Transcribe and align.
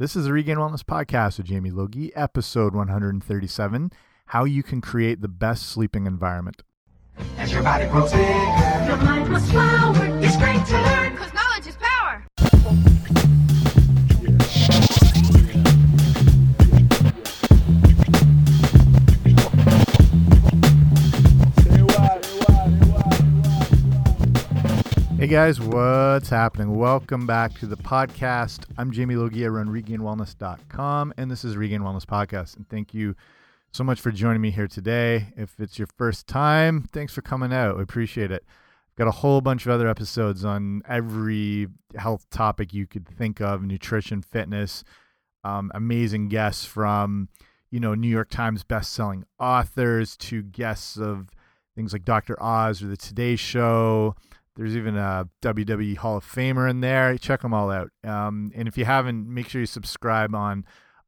This 0.00 0.14
is 0.14 0.26
the 0.26 0.32
Regained 0.32 0.60
Wellness 0.60 0.84
Podcast 0.84 1.38
with 1.38 1.48
Jamie 1.48 1.72
Logie, 1.72 2.14
episode 2.14 2.72
137 2.72 3.90
How 4.26 4.44
You 4.44 4.62
Can 4.62 4.80
Create 4.80 5.20
the 5.22 5.26
Best 5.26 5.70
Sleeping 5.70 6.06
Environment. 6.06 6.62
As 7.36 7.50
your 7.52 7.64
body 7.64 7.88
grows 7.88 8.12
bigger, 8.12 8.22
Your 8.22 8.96
mind 8.98 9.28
must 9.28 9.50
flower. 9.50 9.96
It's 10.22 10.36
great 10.36 10.64
to 10.66 10.80
learn, 10.80 11.16
cause 11.16 11.34
Hey 25.18 25.26
guys, 25.26 25.60
what's 25.60 26.28
happening? 26.28 26.76
Welcome 26.76 27.26
back 27.26 27.52
to 27.58 27.66
the 27.66 27.76
podcast. 27.76 28.66
I'm 28.78 28.92
Jamie 28.92 29.16
Logie. 29.16 29.44
I 29.44 29.48
run 29.48 29.66
regainedwellness.com, 29.66 31.12
and 31.16 31.28
this 31.28 31.44
is 31.44 31.56
Regained 31.56 31.82
Wellness 31.82 32.04
Podcast. 32.04 32.56
And 32.56 32.68
thank 32.68 32.94
you 32.94 33.16
so 33.72 33.82
much 33.82 34.00
for 34.00 34.12
joining 34.12 34.40
me 34.40 34.52
here 34.52 34.68
today. 34.68 35.32
If 35.36 35.58
it's 35.58 35.76
your 35.76 35.88
first 35.98 36.28
time, 36.28 36.88
thanks 36.92 37.12
for 37.12 37.22
coming 37.22 37.52
out. 37.52 37.76
We 37.76 37.82
appreciate 37.82 38.30
it. 38.30 38.44
Got 38.96 39.08
a 39.08 39.10
whole 39.10 39.40
bunch 39.40 39.66
of 39.66 39.72
other 39.72 39.88
episodes 39.88 40.44
on 40.44 40.82
every 40.88 41.66
health 41.96 42.30
topic 42.30 42.72
you 42.72 42.86
could 42.86 43.08
think 43.08 43.40
of 43.40 43.64
nutrition, 43.64 44.22
fitness, 44.22 44.84
um, 45.42 45.72
amazing 45.74 46.28
guests 46.28 46.64
from, 46.64 47.28
you 47.72 47.80
know, 47.80 47.96
New 47.96 48.06
York 48.06 48.30
Times 48.30 48.62
best-selling 48.62 49.24
authors 49.40 50.16
to 50.18 50.44
guests 50.44 50.96
of 50.96 51.30
things 51.74 51.92
like 51.92 52.04
Dr. 52.04 52.40
Oz 52.40 52.84
or 52.84 52.86
The 52.86 52.96
Today 52.96 53.34
Show. 53.34 54.14
There's 54.58 54.76
even 54.76 54.96
a 54.96 55.28
WWE 55.40 55.96
Hall 55.98 56.16
of 56.16 56.24
Famer 56.24 56.68
in 56.68 56.80
there. 56.80 57.16
Check 57.16 57.42
them 57.42 57.54
all 57.54 57.70
out. 57.70 57.90
Um, 58.02 58.50
and 58.56 58.66
if 58.66 58.76
you 58.76 58.84
haven't, 58.84 59.32
make 59.32 59.48
sure 59.48 59.60
you 59.60 59.66
subscribe 59.66 60.34
on 60.34 60.64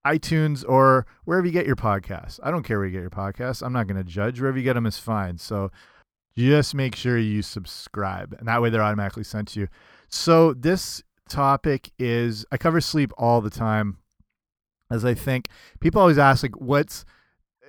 iTunes 0.07 0.65
or 0.67 1.05
wherever 1.25 1.45
you 1.45 1.53
get 1.53 1.67
your 1.67 1.75
podcasts. 1.75 2.39
I 2.45 2.53
don't 2.53 2.63
care 2.63 2.79
where 2.79 2.87
you 2.87 2.93
get 2.93 3.01
your 3.01 3.11
podcasts. 3.11 3.61
I'm 3.61 3.73
not 3.73 3.89
going 3.89 3.97
to 3.97 4.09
judge. 4.09 4.41
Wherever 4.41 4.57
you 4.57 4.63
get 4.63 4.75
them 4.75 4.87
is 4.87 4.99
fine. 4.99 5.37
So 5.37 5.73
just 6.37 6.77
make 6.77 6.95
sure 6.95 7.19
you 7.19 7.43
subscribe, 7.43 8.37
and 8.39 8.47
that 8.47 8.63
way 8.63 8.71
they're 8.71 8.83
automatically 8.83 9.25
sent 9.25 9.49
to 9.49 9.61
you. 9.61 9.69
So 10.09 10.55
this 10.55 11.03
topic 11.29 11.91
is 11.99 12.47
I 12.53 12.57
cover 12.57 12.81
sleep 12.81 13.13
all 13.19 13.41
the 13.41 13.51
time, 13.51 13.99
as 14.93 15.05
I 15.05 15.15
think 15.15 15.49
people 15.81 16.01
always 16.01 16.19
ask 16.19 16.45
like, 16.45 16.61
what's 16.61 17.05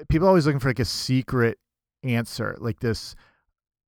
people 0.10 0.28
always 0.28 0.46
looking 0.46 0.60
for 0.60 0.70
like 0.70 0.80
a 0.80 0.86
secret 0.86 1.58
answer, 2.04 2.56
like 2.60 2.82
this 2.82 3.16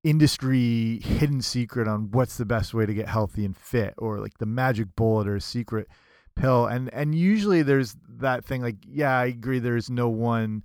industry 0.04 1.00
hidden 1.02 1.40
secret 1.42 1.88
on 1.88 2.10
what's 2.12 2.36
the 2.36 2.44
best 2.44 2.74
way 2.74 2.86
to 2.86 2.94
get 2.94 3.08
healthy 3.08 3.44
and 3.44 3.56
fit 3.56 3.94
or 3.98 4.20
like 4.20 4.38
the 4.38 4.46
magic 4.46 4.94
bullet 4.94 5.26
or 5.26 5.40
secret 5.40 5.88
pill. 6.36 6.66
And 6.66 6.92
and 6.92 7.14
usually 7.14 7.62
there's 7.62 7.96
that 8.08 8.44
thing 8.44 8.62
like 8.62 8.76
yeah 8.86 9.18
i 9.18 9.26
agree 9.26 9.58
there's 9.58 9.90
no 9.90 10.08
one 10.08 10.62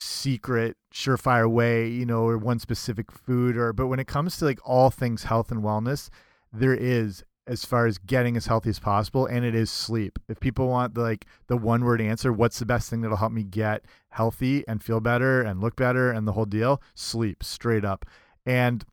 secret 0.00 0.76
surefire 0.92 1.50
way 1.50 1.88
you 1.88 2.04
know 2.04 2.24
or 2.24 2.36
one 2.36 2.58
specific 2.58 3.10
food 3.10 3.56
or 3.56 3.72
but 3.72 3.86
when 3.86 3.98
it 3.98 4.06
comes 4.06 4.36
to 4.36 4.44
like 4.44 4.58
all 4.64 4.90
things 4.90 5.24
health 5.24 5.50
and 5.50 5.62
wellness 5.62 6.10
there 6.52 6.74
is 6.74 7.24
as 7.46 7.64
far 7.64 7.86
as 7.86 7.98
getting 7.98 8.36
as 8.36 8.46
healthy 8.46 8.70
as 8.70 8.80
possible 8.80 9.26
and 9.26 9.44
it 9.44 9.54
is 9.54 9.70
sleep. 9.70 10.18
If 10.28 10.40
people 10.40 10.68
want 10.68 10.94
the 10.94 11.02
like 11.02 11.26
the 11.46 11.56
one 11.56 11.84
word 11.84 12.00
answer 12.00 12.32
what's 12.32 12.58
the 12.58 12.66
best 12.66 12.90
thing 12.90 13.02
that'll 13.02 13.16
help 13.18 13.32
me 13.32 13.44
get 13.44 13.84
healthy 14.10 14.64
and 14.66 14.82
feel 14.82 15.00
better 15.00 15.42
and 15.42 15.60
look 15.60 15.76
better 15.76 16.10
and 16.10 16.26
the 16.26 16.32
whole 16.32 16.44
deal? 16.44 16.82
Sleep 16.94 17.42
straight 17.44 17.84
up 17.84 18.04
and 18.46 18.84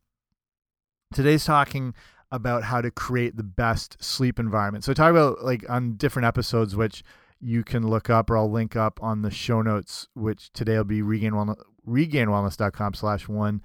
today's 1.14 1.46
talking 1.46 1.94
about 2.32 2.64
how 2.64 2.82
to 2.82 2.90
create 2.90 3.38
the 3.38 3.44
best 3.44 4.04
sleep 4.04 4.40
environment. 4.40 4.84
So 4.84 4.92
I 4.92 4.96
talk 4.96 5.12
about 5.12 5.44
like 5.44 5.64
on 5.70 5.96
different 5.96 6.26
episodes, 6.26 6.76
which 6.76 7.04
you 7.40 7.64
can 7.64 7.88
look 7.88 8.10
up 8.10 8.30
or 8.30 8.38
I'll 8.38 8.50
link 8.50 8.76
up 8.76 9.02
on 9.04 9.22
the 9.22 9.30
show 9.30 9.62
notes, 9.62 10.08
which 10.16 10.52
today 10.52 10.78
will 10.78 10.84
be 10.84 11.02
regained 11.02 11.36
wellness, 11.36 11.62
regainedwellness.com 11.88 12.96
slash 12.96 13.28
one 13.28 13.62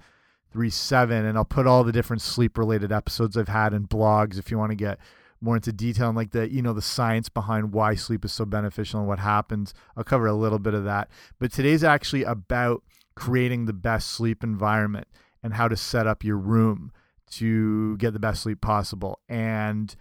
three 0.51 0.69
seven. 0.69 1.25
And 1.25 1.37
I'll 1.37 1.45
put 1.45 1.65
all 1.65 1.83
the 1.83 1.91
different 1.91 2.21
sleep 2.21 2.57
related 2.57 2.91
episodes 2.91 3.35
I've 3.35 3.47
had 3.47 3.73
and 3.73 3.89
blogs 3.89 4.37
if 4.37 4.51
you 4.51 4.57
want 4.59 4.71
to 4.71 4.75
get 4.75 4.99
more 5.41 5.55
into 5.55 5.71
detail 5.71 6.09
and 6.09 6.17
like 6.17 6.31
the 6.31 6.51
you 6.51 6.61
know 6.61 6.73
the 6.73 6.81
science 6.81 7.29
behind 7.29 7.71
why 7.71 7.95
sleep 7.95 8.25
is 8.25 8.33
so 8.33 8.45
beneficial 8.45 8.99
and 8.99 9.07
what 9.07 9.19
happens. 9.19 9.73
I'll 9.97 10.03
cover 10.03 10.27
a 10.27 10.33
little 10.33 10.59
bit 10.59 10.75
of 10.75 10.83
that. 10.83 11.09
But 11.39 11.51
today's 11.51 11.83
actually 11.83 12.23
about 12.23 12.83
creating 13.15 13.65
the 13.65 13.73
best 13.73 14.11
sleep 14.11 14.43
environment 14.43 15.07
and 15.43 15.53
how 15.53 15.67
to 15.67 15.75
set 15.75 16.07
up 16.07 16.23
your 16.23 16.37
room 16.37 16.91
to 17.31 17.97
get 17.97 18.13
the 18.13 18.19
best 18.19 18.43
sleep 18.43 18.61
possible. 18.61 19.19
And 19.27 19.95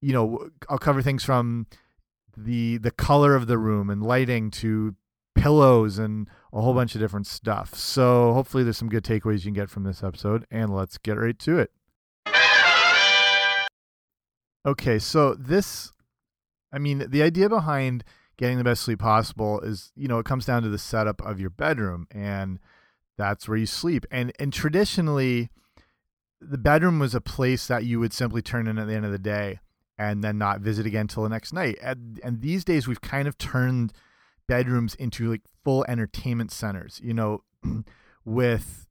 you 0.00 0.12
know, 0.12 0.50
I'll 0.68 0.78
cover 0.78 1.02
things 1.02 1.24
from 1.24 1.66
the 2.36 2.78
the 2.78 2.90
color 2.90 3.34
of 3.34 3.46
the 3.46 3.58
room 3.58 3.88
and 3.90 4.02
lighting 4.02 4.50
to 4.50 4.94
pillows 5.34 5.98
and 5.98 6.28
a 6.52 6.60
whole 6.60 6.74
bunch 6.74 6.94
of 6.94 7.00
different 7.00 7.26
stuff. 7.26 7.74
So 7.74 8.32
hopefully 8.32 8.64
there's 8.64 8.78
some 8.78 8.88
good 8.88 9.04
takeaways 9.04 9.38
you 9.38 9.44
can 9.44 9.54
get 9.54 9.70
from 9.70 9.84
this 9.84 10.02
episode 10.02 10.46
and 10.50 10.74
let's 10.74 10.98
get 10.98 11.18
right 11.18 11.38
to 11.40 11.58
it. 11.58 11.70
Okay, 14.66 14.98
so 14.98 15.34
this 15.34 15.92
I 16.72 16.78
mean, 16.78 17.06
the 17.08 17.22
idea 17.22 17.48
behind 17.48 18.04
getting 18.36 18.58
the 18.58 18.64
best 18.64 18.82
sleep 18.82 18.98
possible 18.98 19.60
is, 19.60 19.92
you 19.94 20.08
know, 20.08 20.18
it 20.18 20.26
comes 20.26 20.44
down 20.44 20.62
to 20.62 20.68
the 20.68 20.78
setup 20.78 21.22
of 21.22 21.38
your 21.38 21.50
bedroom 21.50 22.08
and 22.10 22.58
that's 23.16 23.48
where 23.48 23.58
you 23.58 23.66
sleep. 23.66 24.06
And 24.10 24.32
and 24.38 24.52
traditionally 24.52 25.50
the 26.40 26.58
bedroom 26.58 26.98
was 26.98 27.14
a 27.14 27.20
place 27.20 27.66
that 27.68 27.84
you 27.84 27.98
would 28.00 28.12
simply 28.12 28.42
turn 28.42 28.66
in 28.66 28.78
at 28.78 28.86
the 28.86 28.94
end 28.94 29.06
of 29.06 29.12
the 29.12 29.18
day 29.18 29.60
and 29.96 30.22
then 30.22 30.36
not 30.36 30.60
visit 30.60 30.84
again 30.84 31.06
till 31.06 31.22
the 31.22 31.28
next 31.28 31.52
night. 31.52 31.78
And, 31.82 32.20
and 32.22 32.42
these 32.42 32.64
days 32.64 32.86
we've 32.86 33.00
kind 33.00 33.26
of 33.26 33.38
turned 33.38 33.92
bedrooms 34.46 34.94
into 34.96 35.30
like 35.30 35.42
full 35.64 35.84
entertainment 35.88 36.52
centers, 36.52 37.00
you 37.02 37.14
know, 37.14 37.42
with 38.24 38.86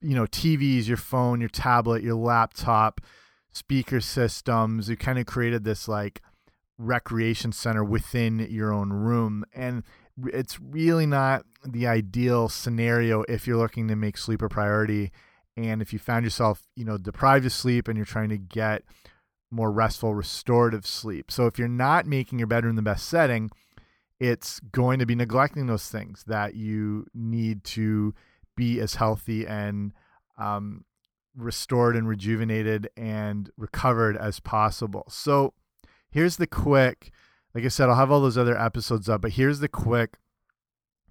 you 0.00 0.14
know, 0.14 0.24
TVs, 0.24 0.88
your 0.88 0.96
phone, 0.96 1.40
your 1.40 1.50
tablet, 1.50 2.02
your 2.02 2.14
laptop, 2.14 3.00
speaker 3.52 4.00
systems. 4.00 4.88
You 4.88 4.96
kind 4.96 5.18
of 5.18 5.26
created 5.26 5.64
this 5.64 5.88
like 5.88 6.22
recreation 6.78 7.52
center 7.52 7.84
within 7.84 8.38
your 8.50 8.72
own 8.72 8.90
room 8.90 9.44
and 9.54 9.82
it's 10.32 10.58
really 10.60 11.06
not 11.06 11.44
the 11.64 11.86
ideal 11.86 12.48
scenario 12.48 13.22
if 13.28 13.46
you're 13.46 13.56
looking 13.56 13.88
to 13.88 13.96
make 13.96 14.16
sleep 14.16 14.42
a 14.42 14.48
priority. 14.48 15.12
And 15.56 15.82
if 15.82 15.92
you 15.92 15.98
found 15.98 16.24
yourself 16.24 16.62
you 16.76 16.84
know 16.84 16.98
deprived 16.98 17.46
of 17.46 17.52
sleep 17.52 17.88
and 17.88 17.96
you're 17.96 18.06
trying 18.06 18.30
to 18.30 18.38
get 18.38 18.82
more 19.50 19.70
restful 19.70 20.14
restorative 20.14 20.86
sleep. 20.86 21.30
So 21.30 21.46
if 21.46 21.58
you're 21.58 21.68
not 21.68 22.06
making 22.06 22.38
your 22.38 22.48
bedroom 22.48 22.76
the 22.76 22.82
best 22.82 23.08
setting 23.08 23.50
it's 24.20 24.60
going 24.60 24.98
to 24.98 25.06
be 25.06 25.14
neglecting 25.14 25.66
those 25.66 25.88
things 25.88 26.22
that 26.26 26.54
you 26.54 27.06
need 27.14 27.64
to 27.64 28.14
be 28.54 28.78
as 28.78 28.96
healthy 28.96 29.46
and 29.46 29.92
um, 30.36 30.84
restored 31.34 31.96
and 31.96 32.06
rejuvenated 32.06 32.88
and 32.96 33.50
recovered 33.56 34.16
as 34.16 34.38
possible. 34.38 35.04
So 35.08 35.54
here's 36.10 36.36
the 36.36 36.46
quick 36.46 37.10
like 37.54 37.64
I 37.64 37.68
said, 37.68 37.88
I'll 37.88 37.96
have 37.96 38.10
all 38.10 38.20
those 38.20 38.38
other 38.38 38.58
episodes 38.58 39.08
up, 39.08 39.22
but 39.22 39.32
here's 39.32 39.60
the 39.60 39.68
quick 39.68 40.16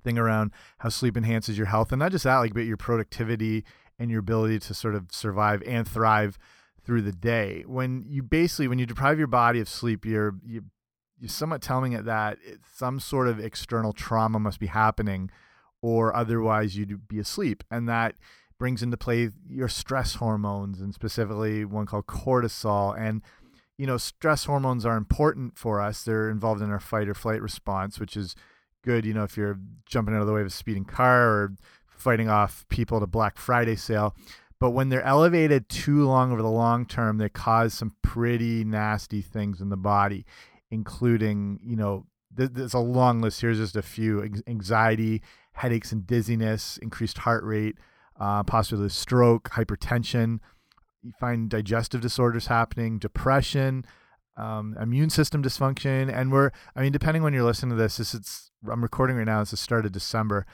thing 0.04 0.18
around 0.18 0.52
how 0.80 0.90
sleep 0.90 1.18
enhances 1.18 1.58
your 1.58 1.68
health 1.68 1.92
and 1.92 2.00
not 2.00 2.12
just 2.12 2.24
that, 2.24 2.38
like, 2.38 2.54
but 2.54 2.62
your 2.62 2.78
productivity 2.78 3.66
and 3.98 4.10
your 4.10 4.22
ability 4.22 4.60
to 4.60 4.74
sort 4.74 4.96
of 4.96 5.08
survive 5.12 5.62
and 5.66 5.88
thrive 5.88 6.40
through 6.86 7.02
the 7.02 7.12
day. 7.12 7.64
When 7.68 8.06
you 8.08 8.24
basically, 8.24 8.68
when 8.68 8.80
you 8.80 8.86
deprive 8.86 9.18
your 9.18 9.28
body 9.28 9.60
of 9.60 9.68
sleep, 9.68 10.06
you're, 10.06 10.36
you, 10.46 10.64
you're 11.20 11.30
somewhat 11.30 11.62
telling 11.62 11.92
it 11.92 12.06
that 12.06 12.38
some 12.74 13.00
sort 13.00 13.28
of 13.28 13.40
external 13.40 13.92
trauma 13.92 14.40
must 14.40 14.60
be 14.60 14.68
happening 14.68 15.30
or 15.82 16.16
otherwise 16.16 16.78
you'd 16.78 17.08
be 17.08 17.20
asleep. 17.20 17.64
And 17.70 17.88
that 17.90 18.16
brings 18.58 18.82
into 18.82 18.98
play 18.98 19.30
your 19.48 19.68
stress 19.68 20.16
hormones 20.16 20.82
and 20.82 20.94
specifically 20.94 21.66
one 21.66 21.86
called 21.86 22.08
cortisol. 22.08 22.98
And 22.98 23.22
you 23.80 23.88
know, 23.88 23.96
stress 23.96 24.44
hormones 24.44 24.86
are 24.86 24.98
important 24.98 25.58
for 25.58 25.80
us. 25.80 26.04
They're 26.04 26.30
involved 26.30 26.62
in 26.62 26.70
our 26.70 26.82
fight 26.82 27.08
or 27.08 27.14
flight 27.14 27.42
response, 27.42 27.98
which 27.98 28.18
is 28.18 28.36
good, 28.84 29.06
you 29.06 29.14
know, 29.14 29.24
if 29.24 29.38
you're 29.38 29.58
jumping 29.86 30.14
out 30.14 30.20
of 30.20 30.28
the 30.28 30.34
way 30.34 30.42
of 30.42 30.48
a 30.48 30.50
speeding 30.50 30.84
car 30.84 31.30
or 31.30 31.54
fighting 31.88 32.28
off 32.28 32.66
people 32.68 32.98
at 32.98 33.04
a 33.04 33.08
Black 33.08 33.38
Friday 33.38 33.78
sale. 33.78 34.18
But 34.60 34.72
when 34.72 34.90
they're 34.90 35.04
elevated 35.04 35.70
too 35.70 36.06
long 36.06 36.34
over 36.34 36.42
the 36.42 36.50
long 36.50 36.86
term, 36.86 37.20
they 37.20 37.30
cause 37.30 37.74
some 37.74 37.96
pretty 38.02 38.66
nasty 38.66 39.22
things 39.22 39.62
in 39.62 39.70
the 39.70 39.78
body, 39.78 40.26
including, 40.70 41.62
you 41.64 41.78
know, 41.78 42.06
th 42.36 42.50
there's 42.52 42.74
a 42.74 42.80
long 42.80 43.22
list. 43.22 43.40
Here's 43.40 43.60
just 43.60 43.78
a 43.78 43.82
few 43.82 44.30
anxiety, 44.46 45.22
headaches 45.54 45.94
and 45.94 46.06
dizziness, 46.06 46.78
increased 46.82 47.20
heart 47.20 47.46
rate, 47.46 47.78
uh, 48.20 48.44
possibly 48.44 48.90
stroke, 48.90 49.52
hypertension 49.52 50.40
you 51.04 51.12
find 51.20 51.50
digestive 51.50 52.02
disorders 52.02 52.48
happening, 52.48 53.00
depression, 53.00 53.86
um, 54.38 54.76
immune 54.80 55.10
system 55.10 55.44
dysfunction, 55.44 56.12
and 56.14 56.32
we're 56.32 56.52
I 56.76 56.82
mean, 56.82 56.92
depending 56.92 57.24
when 57.24 57.34
you're 57.34 57.44
listening 57.44 57.72
to 57.72 57.82
this, 57.82 57.98
this 57.98 58.14
it's 58.14 58.52
I'm 58.70 58.82
recording 58.82 59.18
right 59.18 59.26
now. 59.26 59.42
It's 59.42 59.52
the 59.52 59.58
start 59.58 59.86
of 59.86 59.92
December, 59.92 60.46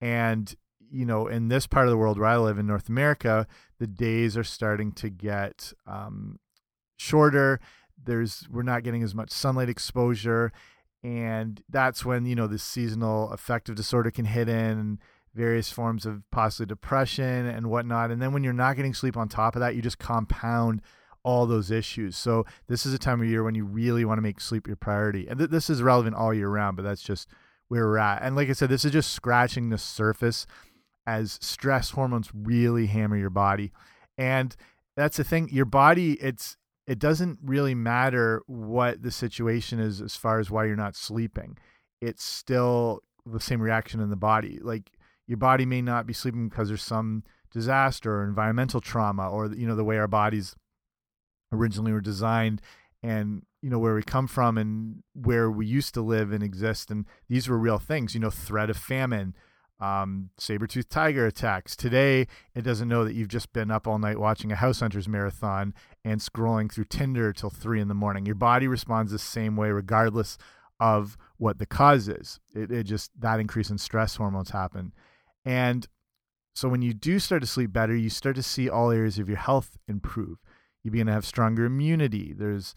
and 0.00 0.54
you 0.90 1.04
know, 1.04 1.26
in 1.26 1.48
this 1.48 1.66
part 1.66 1.86
of 1.86 1.90
the 1.90 1.96
world 1.96 2.18
where 2.18 2.28
I 2.28 2.36
live 2.36 2.58
in 2.58 2.66
North 2.66 2.88
America, 2.88 3.46
the 3.78 3.86
days 3.86 4.36
are 4.36 4.44
starting 4.44 4.92
to 4.92 5.10
get 5.10 5.72
um, 5.86 6.38
shorter. 6.96 7.60
There's 8.02 8.46
we're 8.50 8.62
not 8.62 8.82
getting 8.82 9.02
as 9.02 9.14
much 9.14 9.30
sunlight 9.30 9.68
exposure, 9.68 10.52
and 11.02 11.62
that's 11.68 12.04
when 12.04 12.26
you 12.26 12.34
know 12.34 12.46
the 12.46 12.58
seasonal 12.58 13.30
affective 13.30 13.74
disorder 13.74 14.10
can 14.10 14.24
hit 14.24 14.48
in 14.48 14.98
various 15.34 15.70
forms 15.70 16.06
of 16.06 16.22
possibly 16.30 16.66
depression 16.66 17.46
and 17.46 17.68
whatnot. 17.68 18.10
And 18.10 18.22
then 18.22 18.32
when 18.32 18.44
you're 18.44 18.52
not 18.52 18.76
getting 18.76 18.94
sleep 18.94 19.16
on 19.16 19.28
top 19.28 19.56
of 19.56 19.60
that 19.60 19.74
you 19.74 19.82
just 19.82 19.98
compound 19.98 20.80
all 21.22 21.46
those 21.46 21.70
issues. 21.70 22.16
So 22.16 22.44
this 22.68 22.84
is 22.84 22.92
a 22.92 22.98
time 22.98 23.20
of 23.20 23.28
year 23.28 23.42
when 23.42 23.54
you 23.54 23.64
really 23.64 24.04
want 24.04 24.18
to 24.18 24.22
make 24.22 24.40
sleep 24.40 24.66
your 24.66 24.76
priority. 24.76 25.26
And 25.26 25.38
th 25.38 25.50
this 25.50 25.70
is 25.70 25.82
relevant 25.82 26.16
all 26.16 26.32
year 26.34 26.48
round 26.48 26.76
but 26.76 26.82
that's 26.82 27.02
just 27.02 27.28
where 27.68 27.86
we're 27.86 27.98
at. 27.98 28.22
And 28.22 28.36
like 28.36 28.48
i 28.48 28.52
said 28.52 28.68
this 28.68 28.84
is 28.84 28.92
just 28.92 29.12
scratching 29.12 29.70
the 29.70 29.78
surface 29.78 30.46
as 31.06 31.38
stress 31.42 31.90
hormones 31.90 32.30
really 32.32 32.86
hammer 32.86 33.16
your 33.16 33.30
body. 33.30 33.72
And 34.16 34.54
that's 34.96 35.16
the 35.16 35.24
thing 35.24 35.48
your 35.50 35.64
body 35.64 36.12
it's 36.14 36.56
it 36.86 36.98
doesn't 36.98 37.38
really 37.42 37.74
matter 37.74 38.42
what 38.46 39.02
the 39.02 39.10
situation 39.10 39.80
is 39.80 40.00
as 40.00 40.14
far 40.14 40.38
as 40.38 40.50
why 40.50 40.66
you're 40.66 40.76
not 40.76 40.94
sleeping. 40.94 41.56
It's 42.00 42.22
still 42.22 43.02
the 43.24 43.40
same 43.40 43.60
reaction 43.60 44.00
in 44.00 44.10
the 44.10 44.16
body. 44.16 44.58
Like 44.60 44.90
your 45.26 45.38
body 45.38 45.64
may 45.66 45.82
not 45.82 46.06
be 46.06 46.12
sleeping 46.12 46.48
because 46.48 46.68
there's 46.68 46.82
some 46.82 47.24
disaster 47.50 48.16
or 48.20 48.24
environmental 48.24 48.80
trauma 48.80 49.30
or 49.30 49.52
you 49.54 49.66
know 49.66 49.76
the 49.76 49.84
way 49.84 49.96
our 49.96 50.08
bodies 50.08 50.56
originally 51.52 51.92
were 51.92 52.00
designed 52.00 52.60
and 53.02 53.42
you 53.62 53.70
know 53.70 53.78
where 53.78 53.94
we 53.94 54.02
come 54.02 54.26
from 54.26 54.58
and 54.58 55.02
where 55.14 55.50
we 55.50 55.66
used 55.66 55.94
to 55.94 56.00
live 56.00 56.32
and 56.32 56.42
exist 56.42 56.90
and 56.90 57.06
these 57.28 57.48
were 57.48 57.58
real 57.58 57.78
things 57.78 58.14
you 58.14 58.20
know 58.20 58.30
threat 58.30 58.70
of 58.70 58.76
famine 58.76 59.34
um, 59.80 60.30
saber-toothed 60.38 60.90
tiger 60.90 61.26
attacks. 61.26 61.76
Today, 61.76 62.26
it 62.54 62.62
doesn't 62.62 62.88
know 62.88 63.04
that 63.04 63.14
you've 63.14 63.28
just 63.28 63.52
been 63.52 63.70
up 63.70 63.86
all 63.86 63.98
night 63.98 64.18
watching 64.18 64.52
a 64.52 64.56
House 64.56 64.80
Hunters 64.80 65.08
marathon 65.08 65.74
and 66.04 66.20
scrolling 66.20 66.72
through 66.72 66.84
Tinder 66.84 67.32
till 67.32 67.50
three 67.50 67.80
in 67.80 67.88
the 67.88 67.94
morning. 67.94 68.24
Your 68.24 68.34
body 68.34 68.66
responds 68.66 69.12
the 69.12 69.18
same 69.18 69.56
way, 69.56 69.70
regardless 69.70 70.38
of 70.80 71.16
what 71.36 71.58
the 71.58 71.66
cause 71.66 72.08
is. 72.08 72.40
It, 72.54 72.70
it 72.70 72.84
just 72.84 73.10
that 73.20 73.40
increase 73.40 73.70
in 73.70 73.78
stress 73.78 74.16
hormones 74.16 74.50
happen, 74.50 74.92
and 75.44 75.86
so 76.54 76.68
when 76.68 76.82
you 76.82 76.94
do 76.94 77.18
start 77.18 77.42
to 77.42 77.48
sleep 77.48 77.72
better, 77.72 77.96
you 77.96 78.10
start 78.10 78.36
to 78.36 78.42
see 78.42 78.68
all 78.68 78.90
areas 78.90 79.18
of 79.18 79.28
your 79.28 79.38
health 79.38 79.76
improve. 79.88 80.38
You 80.84 80.92
begin 80.92 81.08
to 81.08 81.12
have 81.12 81.26
stronger 81.26 81.64
immunity. 81.64 82.32
There's 82.32 82.74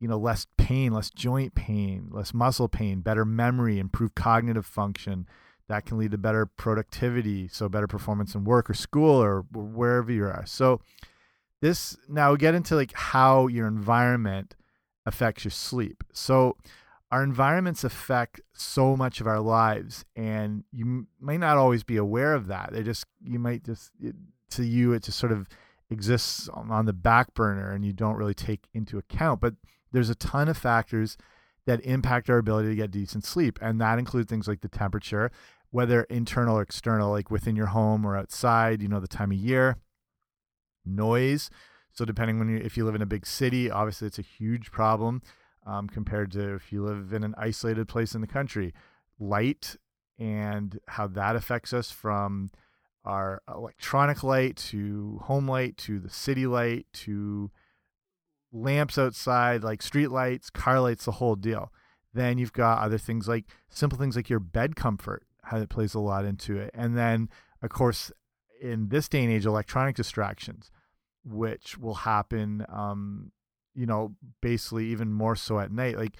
you 0.00 0.08
know 0.08 0.18
less 0.18 0.46
pain, 0.56 0.92
less 0.92 1.10
joint 1.10 1.54
pain, 1.54 2.08
less 2.10 2.34
muscle 2.34 2.68
pain, 2.68 3.00
better 3.00 3.24
memory, 3.24 3.78
improved 3.78 4.14
cognitive 4.14 4.66
function 4.66 5.26
that 5.70 5.86
can 5.86 5.98
lead 5.98 6.10
to 6.10 6.18
better 6.18 6.46
productivity 6.46 7.46
so 7.46 7.68
better 7.68 7.86
performance 7.86 8.34
in 8.34 8.42
work 8.42 8.68
or 8.68 8.74
school 8.74 9.22
or 9.22 9.44
wherever 9.52 10.10
you 10.10 10.24
are 10.24 10.42
so 10.44 10.80
this 11.62 11.96
now 12.08 12.32
we 12.32 12.38
get 12.38 12.56
into 12.56 12.74
like 12.74 12.92
how 12.92 13.46
your 13.46 13.68
environment 13.68 14.56
affects 15.06 15.44
your 15.44 15.52
sleep 15.52 16.02
so 16.12 16.56
our 17.10 17.24
environments 17.24 17.82
affect 17.82 18.40
so 18.52 18.96
much 18.96 19.20
of 19.20 19.26
our 19.26 19.40
lives 19.40 20.04
and 20.14 20.64
you 20.72 21.06
might 21.20 21.40
not 21.40 21.56
always 21.56 21.82
be 21.82 21.96
aware 21.96 22.34
of 22.34 22.46
that 22.46 22.70
they 22.72 22.82
just 22.82 23.04
you 23.22 23.38
might 23.38 23.64
just 23.64 23.90
it, 24.00 24.14
to 24.50 24.64
you 24.64 24.92
it 24.92 25.02
just 25.02 25.18
sort 25.18 25.32
of 25.32 25.48
exists 25.90 26.48
on 26.48 26.86
the 26.86 26.92
back 26.92 27.34
burner 27.34 27.72
and 27.72 27.84
you 27.84 27.92
don't 27.92 28.16
really 28.16 28.34
take 28.34 28.68
into 28.72 28.96
account 28.96 29.40
but 29.40 29.54
there's 29.90 30.10
a 30.10 30.14
ton 30.14 30.48
of 30.48 30.56
factors 30.56 31.16
that 31.66 31.84
impact 31.84 32.30
our 32.30 32.38
ability 32.38 32.68
to 32.68 32.76
get 32.76 32.90
decent 32.90 33.24
sleep 33.24 33.58
and 33.60 33.80
that 33.80 33.98
includes 33.98 34.28
things 34.28 34.46
like 34.46 34.60
the 34.60 34.68
temperature 34.68 35.32
whether 35.70 36.02
internal 36.04 36.58
or 36.58 36.62
external, 36.62 37.10
like 37.10 37.30
within 37.30 37.56
your 37.56 37.66
home 37.66 38.04
or 38.04 38.16
outside, 38.16 38.82
you 38.82 38.88
know, 38.88 39.00
the 39.00 39.08
time 39.08 39.30
of 39.30 39.38
year, 39.38 39.76
noise. 40.84 41.50
So 41.92 42.04
depending 42.04 42.40
on 42.40 42.48
you, 42.48 42.56
if 42.58 42.76
you 42.76 42.84
live 42.84 42.94
in 42.94 43.02
a 43.02 43.06
big 43.06 43.26
city, 43.26 43.70
obviously 43.70 44.06
it's 44.08 44.18
a 44.18 44.22
huge 44.22 44.70
problem 44.70 45.22
um, 45.66 45.88
compared 45.88 46.32
to 46.32 46.54
if 46.54 46.72
you 46.72 46.84
live 46.84 47.12
in 47.12 47.24
an 47.24 47.34
isolated 47.36 47.88
place 47.88 48.14
in 48.14 48.20
the 48.20 48.26
country. 48.26 48.72
Light 49.18 49.76
and 50.18 50.78
how 50.88 51.06
that 51.06 51.36
affects 51.36 51.72
us 51.72 51.90
from 51.90 52.50
our 53.04 53.42
electronic 53.48 54.22
light 54.22 54.56
to 54.56 55.20
home 55.24 55.48
light 55.48 55.76
to 55.78 55.98
the 55.98 56.10
city 56.10 56.46
light 56.46 56.86
to 56.92 57.50
lamps 58.52 58.98
outside, 58.98 59.62
like 59.62 59.82
street 59.82 60.08
lights, 60.08 60.50
car 60.50 60.80
lights, 60.80 61.04
the 61.04 61.12
whole 61.12 61.36
deal. 61.36 61.72
Then 62.12 62.38
you've 62.38 62.52
got 62.52 62.82
other 62.82 62.98
things 62.98 63.28
like 63.28 63.46
simple 63.68 63.98
things 63.98 64.16
like 64.16 64.28
your 64.28 64.40
bed 64.40 64.76
comfort 64.76 65.24
how 65.44 65.58
it 65.58 65.68
plays 65.68 65.94
a 65.94 66.00
lot 66.00 66.24
into 66.24 66.56
it. 66.56 66.70
And 66.74 66.96
then, 66.96 67.28
of 67.62 67.70
course, 67.70 68.12
in 68.60 68.88
this 68.88 69.08
day 69.08 69.24
and 69.24 69.32
age, 69.32 69.46
electronic 69.46 69.96
distractions, 69.96 70.70
which 71.24 71.78
will 71.78 71.94
happen, 71.94 72.64
um, 72.68 73.32
you 73.74 73.86
know, 73.86 74.14
basically 74.40 74.86
even 74.86 75.12
more 75.12 75.36
so 75.36 75.58
at 75.58 75.70
night. 75.72 75.96
Like 75.96 76.16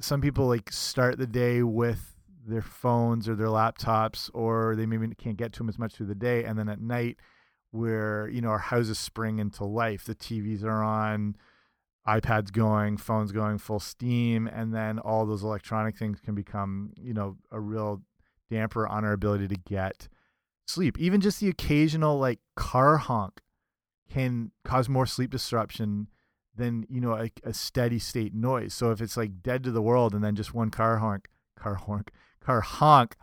some 0.00 0.20
people 0.20 0.46
like 0.46 0.72
start 0.72 1.18
the 1.18 1.26
day 1.26 1.62
with 1.62 2.16
their 2.46 2.62
phones 2.62 3.28
or 3.28 3.34
their 3.34 3.48
laptops, 3.48 4.30
or 4.34 4.76
they 4.76 4.86
maybe 4.86 5.08
can't 5.16 5.36
get 5.36 5.52
to 5.54 5.58
them 5.58 5.68
as 5.68 5.78
much 5.78 5.94
through 5.94 6.06
the 6.06 6.14
day, 6.14 6.44
and 6.44 6.58
then 6.58 6.68
at 6.68 6.80
night, 6.80 7.16
where 7.70 8.28
you 8.28 8.40
know 8.40 8.48
our 8.48 8.58
houses 8.58 8.98
spring 8.98 9.38
into 9.38 9.64
life, 9.64 10.04
the 10.04 10.14
TVs 10.14 10.62
are 10.64 10.82
on 10.82 11.36
iPads 12.06 12.52
going, 12.52 12.96
phones 12.96 13.32
going 13.32 13.58
full 13.58 13.80
steam, 13.80 14.46
and 14.46 14.72
then 14.72 14.98
all 14.98 15.26
those 15.26 15.42
electronic 15.42 15.96
things 15.96 16.20
can 16.20 16.34
become, 16.34 16.92
you 16.96 17.12
know, 17.12 17.36
a 17.50 17.58
real 17.58 18.02
damper 18.48 18.86
on 18.86 19.04
our 19.04 19.12
ability 19.12 19.48
to 19.48 19.56
get 19.56 20.08
sleep. 20.66 20.98
Even 20.98 21.20
just 21.20 21.40
the 21.40 21.48
occasional 21.48 22.18
like 22.18 22.38
car 22.54 22.96
honk 22.98 23.40
can 24.08 24.52
cause 24.64 24.88
more 24.88 25.06
sleep 25.06 25.30
disruption 25.30 26.06
than, 26.56 26.86
you 26.88 27.00
know, 27.00 27.12
a, 27.12 27.30
a 27.44 27.54
steady 27.54 27.98
state 27.98 28.34
noise. 28.34 28.74
So 28.74 28.90
if 28.90 29.00
it's 29.00 29.16
like 29.16 29.42
dead 29.42 29.62
to 29.64 29.70
the 29.70 29.82
world 29.82 30.14
and 30.14 30.22
then 30.24 30.34
just 30.34 30.54
one 30.54 30.70
car 30.70 30.98
honk, 30.98 31.28
car 31.56 31.74
honk, 31.74 32.10
car 32.40 32.60
honk, 32.60 33.16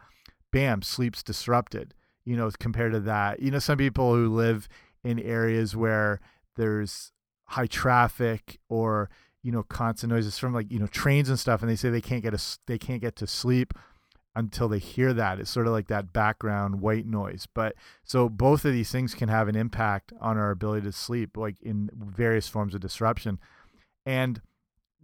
bam, 0.51 0.81
sleep's 0.81 1.23
disrupted. 1.23 1.93
You 2.25 2.37
know, 2.37 2.49
compared 2.57 2.93
to 2.93 3.01
that, 3.01 3.41
you 3.41 3.51
know, 3.51 3.59
some 3.59 3.77
people 3.77 4.13
who 4.13 4.33
live 4.33 4.69
in 5.03 5.19
areas 5.19 5.75
where 5.75 6.21
there's 6.55 7.11
high 7.45 7.67
traffic 7.67 8.59
or 8.69 9.09
you 9.41 9.51
know 9.51 9.63
constant 9.63 10.11
noises 10.11 10.39
from 10.39 10.53
like 10.53 10.71
you 10.71 10.79
know 10.79 10.87
trains 10.87 11.29
and 11.29 11.37
stuff 11.37 11.61
and 11.61 11.69
they 11.69 11.75
say 11.75 11.89
they 11.89 12.01
can't 12.01 12.23
get 12.23 12.33
a 12.33 12.41
they 12.67 12.77
can't 12.77 13.01
get 13.01 13.15
to 13.15 13.27
sleep 13.27 13.73
until 14.35 14.67
they 14.67 14.79
hear 14.79 15.13
that. 15.13 15.39
It's 15.39 15.49
sort 15.49 15.67
of 15.67 15.73
like 15.73 15.87
that 15.87 16.13
background 16.13 16.81
white 16.81 17.05
noise. 17.05 17.47
But 17.53 17.75
so 18.03 18.29
both 18.29 18.65
of 18.65 18.73
these 18.73 18.91
things 18.91 19.13
can 19.13 19.29
have 19.29 19.47
an 19.47 19.55
impact 19.55 20.13
on 20.19 20.37
our 20.37 20.51
ability 20.51 20.85
to 20.85 20.91
sleep 20.91 21.37
like 21.37 21.55
in 21.61 21.89
various 21.95 22.47
forms 22.47 22.73
of 22.73 22.81
disruption. 22.81 23.39
And 24.05 24.41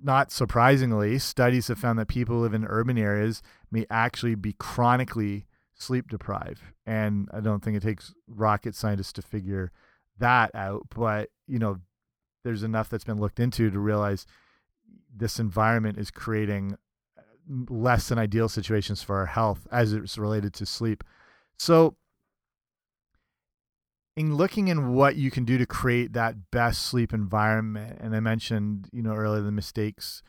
not 0.01 0.31
surprisingly 0.31 1.19
studies 1.19 1.67
have 1.67 1.77
found 1.77 1.99
that 1.99 2.07
people 2.07 2.35
who 2.35 2.41
live 2.41 2.53
in 2.53 2.65
urban 2.65 2.97
areas 2.97 3.41
may 3.69 3.85
actually 3.89 4.35
be 4.35 4.53
chronically 4.53 5.45
sleep 5.73 6.09
deprived. 6.09 6.61
And 6.85 7.29
i 7.33 7.39
don't 7.39 7.63
think 7.63 7.77
it 7.77 7.83
takes 7.83 8.13
rocket 8.27 8.75
scientists 8.75 9.13
to 9.13 9.21
figure 9.21 9.71
that 10.17 10.53
out 10.53 10.85
but 10.93 11.29
you 11.47 11.57
know 11.59 11.79
there's 12.43 12.63
enough 12.63 12.89
that's 12.89 13.03
been 13.03 13.19
looked 13.19 13.39
into 13.39 13.69
to 13.69 13.79
realize 13.79 14.25
this 15.15 15.39
environment 15.39 15.97
is 15.97 16.11
creating 16.11 16.75
less 17.49 18.09
than 18.09 18.19
ideal 18.19 18.47
situations 18.47 19.01
for 19.01 19.17
our 19.17 19.25
health 19.25 19.67
as 19.71 19.93
it's 19.93 20.17
related 20.17 20.53
to 20.53 20.65
sleep. 20.65 21.03
So, 21.57 21.95
in 24.15 24.35
looking 24.35 24.67
in 24.67 24.93
what 24.93 25.15
you 25.15 25.31
can 25.31 25.45
do 25.45 25.57
to 25.57 25.65
create 25.65 26.13
that 26.13 26.51
best 26.51 26.81
sleep 26.81 27.13
environment, 27.13 27.97
and 28.01 28.15
I 28.15 28.19
mentioned, 28.19 28.89
you 28.91 29.01
know, 29.01 29.13
earlier 29.13 29.41
the 29.41 29.51
mistakes 29.51 30.21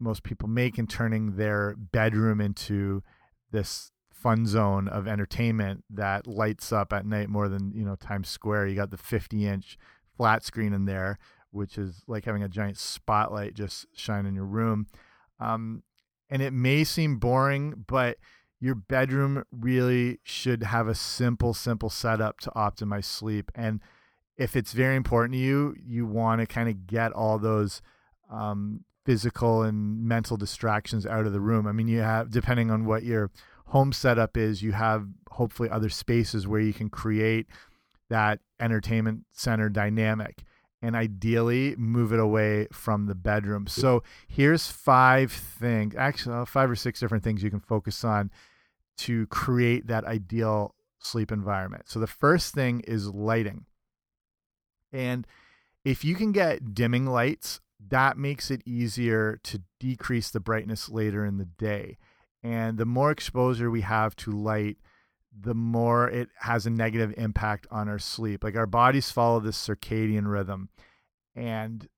most 0.00 0.22
people 0.22 0.48
make 0.48 0.78
in 0.78 0.86
turning 0.86 1.36
their 1.36 1.74
bedroom 1.76 2.40
into 2.40 3.02
this 3.52 3.92
fun 4.12 4.46
zone 4.46 4.88
of 4.88 5.06
entertainment 5.06 5.84
that 5.88 6.26
lights 6.26 6.72
up 6.72 6.92
at 6.92 7.06
night 7.06 7.28
more 7.28 7.48
than, 7.48 7.72
you 7.72 7.84
know, 7.84 7.94
Times 7.94 8.28
Square. 8.28 8.66
You 8.66 8.74
got 8.74 8.90
the 8.90 8.96
50 8.96 9.46
inch 9.46 9.78
flat 10.16 10.42
screen 10.44 10.72
in 10.72 10.86
there 10.86 11.18
which 11.54 11.78
is 11.78 12.02
like 12.08 12.24
having 12.24 12.42
a 12.42 12.48
giant 12.48 12.76
spotlight 12.76 13.54
just 13.54 13.86
shine 13.94 14.26
in 14.26 14.34
your 14.34 14.44
room. 14.44 14.86
Um, 15.38 15.84
and 16.30 16.42
it 16.42 16.52
may 16.52 16.84
seem 16.84 17.18
boring, 17.18 17.84
but 17.86 18.18
your 18.60 18.74
bedroom 18.74 19.44
really 19.52 20.20
should 20.22 20.62
have 20.62 20.88
a 20.88 20.94
simple, 20.94 21.52
simple 21.52 21.90
setup 21.90 22.40
to 22.40 22.50
optimize 22.50 23.04
sleep. 23.04 23.50
And 23.54 23.80
if 24.36 24.56
it's 24.56 24.72
very 24.72 24.96
important 24.96 25.34
to 25.34 25.38
you, 25.38 25.74
you 25.78 26.06
want 26.06 26.40
to 26.40 26.46
kind 26.46 26.68
of 26.68 26.86
get 26.86 27.12
all 27.12 27.38
those 27.38 27.82
um, 28.30 28.80
physical 29.04 29.62
and 29.62 30.02
mental 30.02 30.36
distractions 30.36 31.06
out 31.06 31.26
of 31.26 31.32
the 31.32 31.40
room. 31.40 31.66
I 31.66 31.72
mean, 31.72 31.88
you 31.88 32.00
have, 32.00 32.30
depending 32.30 32.70
on 32.70 32.84
what 32.84 33.04
your 33.04 33.30
home 33.66 33.92
setup 33.92 34.36
is, 34.36 34.62
you 34.62 34.72
have 34.72 35.06
hopefully 35.30 35.68
other 35.68 35.90
spaces 35.90 36.46
where 36.46 36.60
you 36.60 36.72
can 36.72 36.88
create 36.88 37.46
that 38.08 38.40
entertainment 38.60 39.24
center 39.32 39.68
dynamic 39.68 40.44
and 40.84 40.94
ideally 40.94 41.74
move 41.76 42.12
it 42.12 42.20
away 42.20 42.68
from 42.72 43.06
the 43.06 43.14
bedroom. 43.14 43.66
So 43.66 44.02
here's 44.28 44.68
five 44.68 45.32
things, 45.32 45.94
actually 45.96 46.36
uh, 46.36 46.44
five 46.44 46.70
or 46.70 46.76
six 46.76 47.00
different 47.00 47.24
things 47.24 47.42
you 47.42 47.50
can 47.50 47.60
focus 47.60 48.04
on 48.04 48.30
to 48.98 49.26
create 49.28 49.86
that 49.86 50.04
ideal 50.04 50.74
sleep 50.98 51.32
environment. 51.32 51.84
So 51.86 52.00
the 52.00 52.06
first 52.06 52.54
thing 52.54 52.80
is 52.80 53.08
lighting. 53.08 53.64
And 54.92 55.26
if 55.84 56.04
you 56.04 56.14
can 56.14 56.32
get 56.32 56.74
dimming 56.74 57.06
lights 57.06 57.60
that 57.90 58.16
makes 58.16 58.50
it 58.50 58.62
easier 58.64 59.38
to 59.44 59.62
decrease 59.80 60.30
the 60.30 60.40
brightness 60.40 60.88
later 60.88 61.24
in 61.24 61.38
the 61.38 61.44
day. 61.44 61.98
And 62.42 62.78
the 62.78 62.86
more 62.86 63.10
exposure 63.10 63.70
we 63.70 63.82
have 63.82 64.14
to 64.16 64.30
light, 64.30 64.76
the 65.38 65.54
more 65.54 66.08
it 66.08 66.28
has 66.40 66.66
a 66.66 66.70
negative 66.70 67.12
impact 67.16 67.66
on 67.70 67.88
our 67.88 67.98
sleep. 67.98 68.44
Like 68.44 68.56
our 68.56 68.66
bodies 68.66 69.10
follow 69.10 69.40
this 69.40 69.58
circadian 69.58 70.30
rhythm. 70.30 70.68
And 71.34 71.88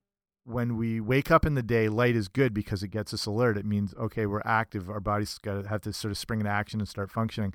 when 0.44 0.76
we 0.76 1.00
wake 1.00 1.30
up 1.30 1.44
in 1.44 1.54
the 1.54 1.62
day, 1.62 1.88
light 1.88 2.16
is 2.16 2.28
good 2.28 2.54
because 2.54 2.82
it 2.82 2.88
gets 2.88 3.12
us 3.12 3.26
alert. 3.26 3.58
It 3.58 3.66
means, 3.66 3.94
okay, 3.94 4.26
we're 4.26 4.42
active. 4.44 4.88
Our 4.88 5.00
bodies 5.00 5.38
got 5.38 5.62
to 5.62 5.68
have 5.68 5.82
to 5.82 5.92
sort 5.92 6.12
of 6.12 6.18
spring 6.18 6.40
into 6.40 6.50
action 6.50 6.80
and 6.80 6.88
start 6.88 7.10
functioning. 7.10 7.52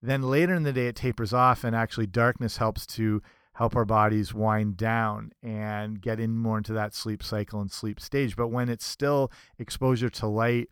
Then 0.00 0.22
later 0.22 0.54
in 0.54 0.62
the 0.62 0.72
day, 0.72 0.86
it 0.86 0.96
tapers 0.96 1.32
off, 1.32 1.64
and 1.64 1.74
actually, 1.74 2.06
darkness 2.06 2.58
helps 2.58 2.86
to 2.86 3.20
help 3.54 3.74
our 3.74 3.84
bodies 3.84 4.32
wind 4.32 4.76
down 4.76 5.32
and 5.42 6.00
get 6.00 6.20
in 6.20 6.38
more 6.38 6.58
into 6.58 6.72
that 6.72 6.94
sleep 6.94 7.24
cycle 7.24 7.60
and 7.60 7.72
sleep 7.72 7.98
stage. 7.98 8.36
But 8.36 8.48
when 8.48 8.68
it's 8.68 8.86
still 8.86 9.32
exposure 9.58 10.08
to 10.10 10.28
light, 10.28 10.68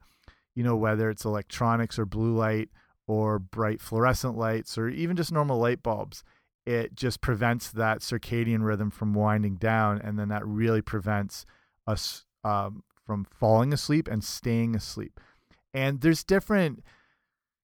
you 0.55 0.63
know, 0.63 0.77
whether 0.77 1.11
it's 1.11 1.25
electronics 1.25 1.99
or 1.99 2.07
blue 2.07 2.37
light 2.37 2.69
or 3.07 3.39
bright 3.39 3.81
fluorescent 3.81 4.37
lights 4.37 4.77
or 4.77 4.89
even 4.89 5.17
just 5.17 5.33
normal 5.33 5.59
light 5.59 5.83
bulbs, 5.83 6.25
it 6.65 6.95
just 6.95 7.21
prevents 7.21 7.71
that 7.71 8.01
circadian 8.01 8.65
rhythm 8.65 8.91
from 8.91 9.15
winding 9.15 9.57
down. 9.57 10.01
And 10.03 10.19
then 10.19 10.29
that 10.29 10.47
really 10.47 10.83
prevents 10.83 11.47
us 11.87 12.25
um, 12.45 12.83
from 13.05 13.25
falling 13.25 13.73
asleep 13.73 14.09
and 14.09 14.25
staying 14.25 14.75
asleep. 14.75 15.21
And 15.73 16.01
there's 16.01 16.25
different 16.25 16.83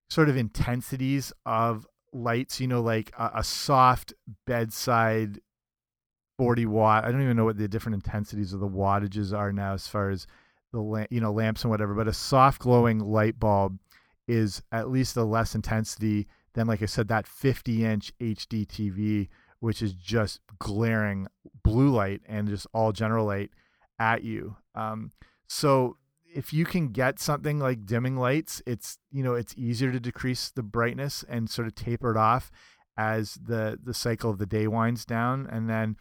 sort 0.09 0.29
of 0.29 0.37
intensities 0.37 1.33
of 1.45 1.87
lights, 2.13 2.61
you 2.61 2.69
know, 2.69 2.83
like 2.83 3.11
a, 3.19 3.31
a, 3.37 3.45
soft 3.45 4.13
bedside 4.47 5.41
40 6.39 6.67
watt. 6.67 7.05
I 7.05 7.11
don't 7.11 7.23
even 7.23 7.37
know 7.37 7.45
what 7.45 7.57
the 7.57 7.69
different 7.69 7.95
intensities 7.95 8.53
of 8.53 8.61
the 8.61 8.69
wattages 8.69 9.37
are 9.37 9.53
now 9.53 9.73
as 9.73 9.89
far 9.89 10.11
as 10.11 10.27
the 10.73 11.07
you 11.11 11.21
know 11.21 11.33
lamps 11.33 11.63
and 11.63 11.71
whatever, 11.71 11.95
but 11.95 12.09
a 12.09 12.13
soft 12.13 12.61
glowing 12.61 12.99
light 12.99 13.39
bulb 13.39 13.79
is 14.27 14.63
at 14.71 14.91
least 14.91 15.17
a 15.17 15.25
less 15.25 15.55
intensity 15.55 16.27
than 16.55 16.67
like 16.67 16.83
I 16.83 16.87
said 16.87 17.09
that 17.09 17.27
50 17.27 17.85
inch 17.85 18.13
HD 18.21 18.67
TV 18.67 19.29
which 19.63 19.81
is 19.81 19.93
just 19.93 20.41
glaring 20.59 21.29
blue 21.63 21.89
light 21.89 22.21
and 22.27 22.49
just 22.49 22.67
all 22.75 22.91
general 22.91 23.27
light 23.27 23.51
at 24.01 24.25
you. 24.25 24.57
Um, 24.75 25.13
so 25.47 25.99
if 26.35 26.53
you 26.53 26.65
can 26.65 26.89
get 26.89 27.21
something 27.21 27.61
like 27.61 27.87
dimming 27.87 28.17
lights, 28.17 28.61
it's 28.67 28.99
you 29.13 29.23
know 29.23 29.35
it's 29.35 29.55
easier 29.57 29.93
to 29.93 30.01
decrease 30.01 30.51
the 30.51 30.65
brightness 30.65 31.25
and 31.29 31.49
sort 31.49 31.69
of 31.69 31.77
taper 31.77 32.11
it 32.11 32.17
off 32.17 32.51
as 32.97 33.35
the 33.35 33.79
the 33.81 33.95
cycle 33.95 34.31
of 34.31 34.39
the 34.39 34.47
day 34.47 34.67
winds 34.67 35.05
down. 35.05 35.47
And 35.47 35.71
then 35.71 35.97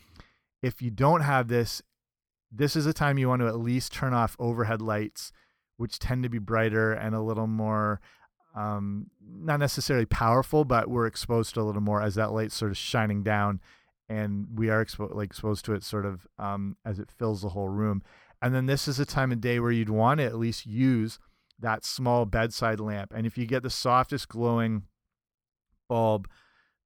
if 0.63 0.82
you 0.82 0.90
don't 0.90 1.22
have 1.22 1.48
this, 1.48 1.84
this 2.51 2.75
is 2.75 2.88
a 2.88 2.94
time 2.94 3.20
you 3.20 3.30
want 3.30 3.44
to 3.44 3.48
at 3.48 3.60
least 3.60 3.94
turn 3.94 4.13
off 4.13 4.36
overhead 4.40 4.82
lights, 4.82 5.32
which 5.78 6.00
tend 6.00 6.24
to 6.24 6.30
be 6.30 6.38
brighter 6.38 6.94
and 6.94 7.16
a 7.16 7.22
little 7.22 7.48
more 7.48 8.00
um, 8.56 9.08
not 9.22 9.60
necessarily 9.60 10.06
powerful, 10.06 10.66
but 10.66 10.90
we're 10.90 11.08
exposed 11.08 11.54
to 11.54 11.62
a 11.62 11.63
little 11.63 11.82
more 11.82 12.01
as 12.01 12.16
that 12.16 12.34
light 12.34 12.51
sort 12.51 12.72
of 12.72 12.78
shining 12.78 13.24
down, 13.24 13.62
and 14.10 14.48
we 14.56 14.70
are 14.70 14.84
expo 14.84 15.13
like 15.16 15.28
exposed 15.28 15.63
to 15.66 15.74
it 15.74 15.84
sort 15.84 16.06
of 16.06 16.28
um, 16.38 16.75
as 16.86 17.00
it 17.00 17.10
fills 17.10 17.42
the 17.42 17.50
whole 17.50 17.70
room. 17.70 18.04
And 18.42 18.54
then 18.54 18.66
this 18.66 18.88
is 18.88 19.00
a 19.00 19.06
time 19.06 19.32
of 19.32 19.40
day 19.40 19.60
where 19.60 19.72
you'd 19.72 19.90
want 19.90 20.20
to 20.20 20.25
at 20.25 20.36
least 20.36 20.66
use 20.66 21.20
that 21.60 21.86
small 21.86 22.25
bedside 22.25 22.80
lamp. 22.80 23.13
And 23.16 23.25
if 23.25 23.38
you 23.38 23.46
get 23.46 23.63
the 23.63 23.70
softest 23.70 24.28
glowing 24.28 24.84
bulb, 25.88 26.28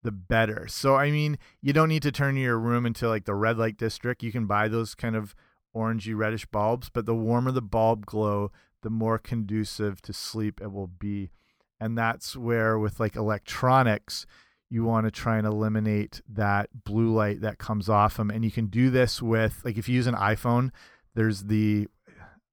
the 0.04 0.12
better. 0.12 0.68
So, 0.68 0.96
I 0.96 1.10
mean, 1.10 1.38
you 1.62 1.74
don't 1.74 1.90
need 1.90 2.04
to 2.04 2.12
turn 2.12 2.36
your 2.36 2.60
room 2.60 2.86
into 2.86 3.08
like 3.08 3.26
the 3.26 3.34
red 3.34 3.58
light 3.58 3.78
district. 3.78 4.22
You 4.22 4.32
can 4.32 4.46
buy 4.46 4.68
those 4.68 4.94
kind 4.94 5.16
of 5.16 5.34
orangey 5.76 6.16
reddish 6.16 6.46
bulbs, 6.46 6.90
but 6.90 7.06
the 7.06 7.16
warmer 7.16 7.52
the 7.52 7.62
bulb 7.62 8.06
glow, 8.06 8.52
the 8.86 8.92
more 8.92 9.18
conducive 9.18 10.00
to 10.00 10.14
sleep 10.14 10.62
it 10.62 10.72
will 10.72 10.86
be. 10.86 11.32
And 11.80 11.98
that's 11.98 12.38
where, 12.38 12.78
with 12.78 13.00
like 13.00 13.16
electronics, 13.16 14.28
you 14.70 14.84
want 14.84 15.08
to 15.08 15.12
try 15.12 15.40
and 15.40 15.48
eliminate 15.48 16.22
that 16.30 16.70
blue 16.84 17.12
light 17.12 17.42
that 17.42 17.58
comes 17.58 17.90
off 17.90 18.18
them. 18.18 18.30
And 18.30 18.46
you 18.46 18.52
can 18.52 18.68
do 18.68 18.92
this 18.92 19.24
with, 19.24 19.60
like, 19.66 19.80
if 19.80 19.90
you 19.90 19.96
use 19.96 20.06
an 20.06 20.14
iPhone, 20.14 20.70
there's 21.16 21.46
the 21.46 21.88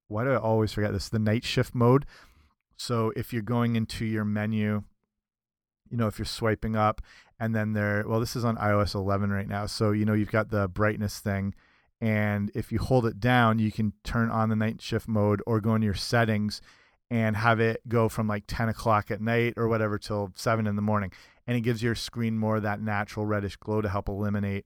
why 0.09 0.25
do 0.25 0.31
I 0.31 0.37
always 0.37 0.73
forget 0.73 0.95
this? 0.95 1.11
The 1.11 1.19
night 1.19 1.45
shift 1.45 1.75
mode. 1.75 2.07
So 2.79 3.12
if 3.15 3.35
you're 3.35 3.43
going 3.43 3.77
into 3.77 4.07
your 4.07 4.25
menu, 4.25 4.85
you 5.91 5.99
know, 5.99 6.07
if 6.07 6.19
you're 6.19 6.25
swiping 6.25 6.77
up 6.77 7.03
and 7.39 7.55
then 7.55 7.75
there, 7.75 8.05
well, 8.09 8.21
this 8.21 8.37
is 8.37 8.45
on 8.45 8.57
iOS 8.57 8.95
11 8.95 9.29
right 9.29 9.49
now. 9.49 9.67
So, 9.67 9.93
you 9.93 10.07
know, 10.07 10.15
you've 10.15 10.33
got 10.33 10.49
the 10.49 10.67
brightness 10.67 11.19
thing. 11.19 11.55
And 12.02 12.50
if 12.52 12.73
you 12.73 12.80
hold 12.80 13.06
it 13.06 13.21
down, 13.21 13.61
you 13.61 13.71
can 13.71 13.92
turn 14.02 14.28
on 14.28 14.49
the 14.49 14.56
night 14.56 14.82
shift 14.82 15.06
mode 15.06 15.40
or 15.47 15.61
go 15.61 15.76
into 15.76 15.85
your 15.85 15.94
settings 15.94 16.61
and 17.09 17.37
have 17.37 17.61
it 17.61 17.80
go 17.88 18.09
from 18.09 18.26
like 18.26 18.42
10 18.49 18.68
o'clock 18.68 19.12
at 19.12 19.21
night 19.21 19.54
or 19.56 19.68
whatever 19.68 19.99
till 19.99 20.32
7 20.35 20.66
in 20.66 20.75
the 20.75 20.82
morning. 20.82 21.12
And 21.47 21.56
it 21.56 21.61
gives 21.61 21.80
your 21.80 21.94
screen 21.94 22.37
more 22.37 22.56
of 22.56 22.64
that 22.64 22.80
natural 22.80 23.25
reddish 23.25 23.54
glow 23.54 23.80
to 23.80 23.88
help 23.88 24.09
eliminate 24.09 24.64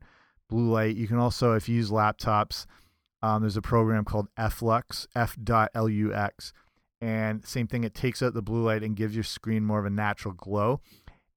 blue 0.49 0.71
light. 0.71 0.97
You 0.97 1.07
can 1.07 1.19
also, 1.19 1.53
if 1.53 1.69
you 1.69 1.77
use 1.77 1.91
laptops, 1.91 2.65
um, 3.21 3.43
there's 3.43 3.59
a 3.59 3.63
program 3.63 4.07
called 4.07 4.29
FLux, 4.39 5.07
F.lux, 5.15 6.53
and 7.03 7.47
same 7.47 7.67
thing. 7.67 7.85
It 7.85 7.93
takes 7.93 8.23
out 8.23 8.33
the 8.33 8.41
blue 8.41 8.65
light 8.65 8.83
and 8.83 8.97
gives 8.97 9.15
your 9.15 9.25
screen 9.25 9.63
more 9.63 9.79
of 9.79 9.85
a 9.85 9.91
natural 9.91 10.33
glow. 10.33 10.81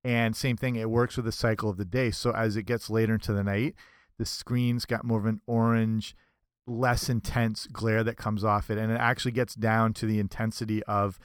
And 0.05 0.33
same 0.33 0.55
thing, 0.55 0.77
it 0.77 0.89
works 0.89 1.17
with 1.17 1.25
the 1.25 1.33
cycle 1.33 1.69
of 1.69 1.75
the 1.75 1.83
day. 1.83 2.11
So 2.11 2.31
as 2.31 2.55
it 2.55 2.63
gets 2.63 2.89
later 2.89 3.15
into 3.15 3.33
the 3.33 3.43
night, 3.43 3.75
the 4.19 4.25
screen's 4.25 4.85
got 4.85 5.03
more 5.03 5.17
of 5.17 5.25
an 5.25 5.41
orange, 5.47 6.15
less 6.67 7.09
intense 7.09 7.65
glare 7.65 8.03
that 8.03 8.17
comes 8.17 8.43
off 8.43 8.69
it, 8.69 8.77
and 8.77 8.91
it 8.91 8.99
actually 8.99 9.31
gets 9.31 9.55
down 9.55 9.93
to 9.93 10.05
the 10.05 10.19
intensity 10.19 10.83
of 10.83 11.17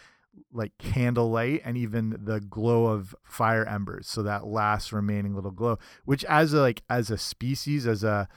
like 0.52 0.72
candlelight 0.78 1.60
and 1.64 1.76
even 1.76 2.16
the 2.24 2.40
glow 2.40 2.86
of 2.86 3.14
fire 3.24 3.66
embers. 3.66 4.06
So 4.08 4.22
that 4.22 4.46
last 4.46 4.92
remaining 4.92 5.34
little 5.34 5.50
glow, 5.50 5.78
which 6.04 6.24
as 6.24 6.54
a 6.54 6.60
like 6.60 6.82
as 6.88 7.10
a 7.10 7.18
species, 7.18 7.86
as 7.86 8.04
a 8.04 8.28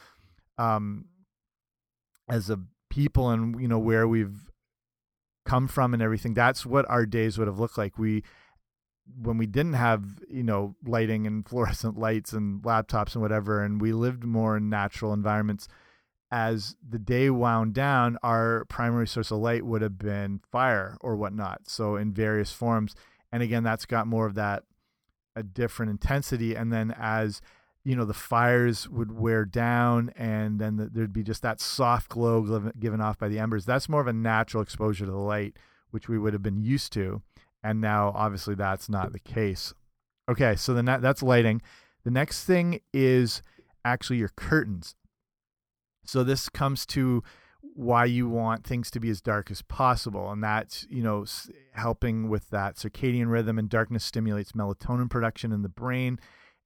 um 0.57 1.05
as 2.27 2.49
a 2.49 2.59
people 2.89 3.29
and 3.29 3.61
you 3.61 3.67
know 3.67 3.79
where 3.79 4.07
we've 4.07 4.49
come 5.45 5.67
from 5.67 5.93
and 5.93 6.03
everything 6.03 6.33
that's 6.33 6.65
what 6.65 6.85
our 6.89 7.05
days 7.05 7.37
would 7.37 7.47
have 7.47 7.59
looked 7.59 7.77
like 7.77 7.97
we 7.97 8.21
when 9.21 9.37
we 9.37 9.45
didn't 9.45 9.73
have 9.73 10.03
you 10.29 10.43
know 10.43 10.75
lighting 10.85 11.27
and 11.27 11.45
fluorescent 11.49 11.97
lights 11.97 12.33
and 12.33 12.61
laptops 12.63 13.13
and 13.13 13.21
whatever 13.21 13.63
and 13.63 13.81
we 13.81 13.93
lived 13.93 14.23
more 14.23 14.57
in 14.57 14.69
natural 14.69 15.13
environments 15.13 15.67
as 16.31 16.75
the 16.87 16.99
day 16.99 17.29
wound 17.29 17.73
down 17.73 18.17
our 18.21 18.65
primary 18.65 19.07
source 19.07 19.31
of 19.31 19.37
light 19.37 19.65
would 19.65 19.81
have 19.81 19.97
been 19.97 20.41
fire 20.51 20.97
or 21.01 21.15
whatnot 21.15 21.61
so 21.67 21.95
in 21.95 22.11
various 22.11 22.51
forms. 22.51 22.95
And 23.31 23.41
again 23.43 23.63
that's 23.63 23.85
got 23.85 24.07
more 24.07 24.25
of 24.25 24.35
that 24.35 24.63
a 25.35 25.43
different 25.43 25.91
intensity 25.91 26.55
and 26.55 26.73
then 26.73 26.93
as 26.97 27.41
you 27.83 27.95
know 27.95 28.05
the 28.05 28.13
fires 28.13 28.89
would 28.89 29.11
wear 29.11 29.45
down 29.45 30.11
and 30.17 30.59
then 30.59 30.77
the, 30.77 30.87
there'd 30.87 31.13
be 31.13 31.23
just 31.23 31.43
that 31.43 31.61
soft 31.61 32.09
glow 32.09 32.71
given 32.79 32.99
off 32.99 33.17
by 33.17 33.27
the 33.27 33.39
embers 33.39 33.65
that's 33.65 33.87
more 33.87 34.01
of 34.01 34.07
a 34.07 34.13
natural 34.13 34.63
exposure 34.63 35.05
to 35.05 35.11
the 35.11 35.17
light 35.17 35.55
which 35.91 36.09
we 36.09 36.17
would 36.17 36.33
have 36.33 36.41
been 36.41 36.61
used 36.61 36.91
to 36.91 37.21
and 37.63 37.81
now 37.81 38.11
obviously 38.15 38.55
that's 38.55 38.89
not 38.89 39.13
the 39.13 39.19
case 39.19 39.73
okay 40.29 40.55
so 40.55 40.73
then 40.73 40.85
that, 40.85 41.01
that's 41.01 41.23
lighting 41.23 41.61
the 42.03 42.11
next 42.11 42.43
thing 42.43 42.79
is 42.93 43.41
actually 43.85 44.17
your 44.17 44.31
curtains 44.35 44.95
so 46.05 46.23
this 46.23 46.49
comes 46.49 46.85
to 46.85 47.23
why 47.73 48.05
you 48.05 48.27
want 48.27 48.65
things 48.65 48.89
to 48.89 48.99
be 48.99 49.09
as 49.09 49.21
dark 49.21 49.51
as 49.51 49.61
possible 49.61 50.31
and 50.31 50.43
that's 50.43 50.85
you 50.89 51.03
know 51.03 51.25
helping 51.73 52.29
with 52.29 52.49
that 52.49 52.75
circadian 52.75 53.29
rhythm 53.29 53.59
and 53.59 53.69
darkness 53.69 54.03
stimulates 54.03 54.53
melatonin 54.53 55.09
production 55.09 55.51
in 55.51 55.61
the 55.61 55.69
brain 55.69 56.19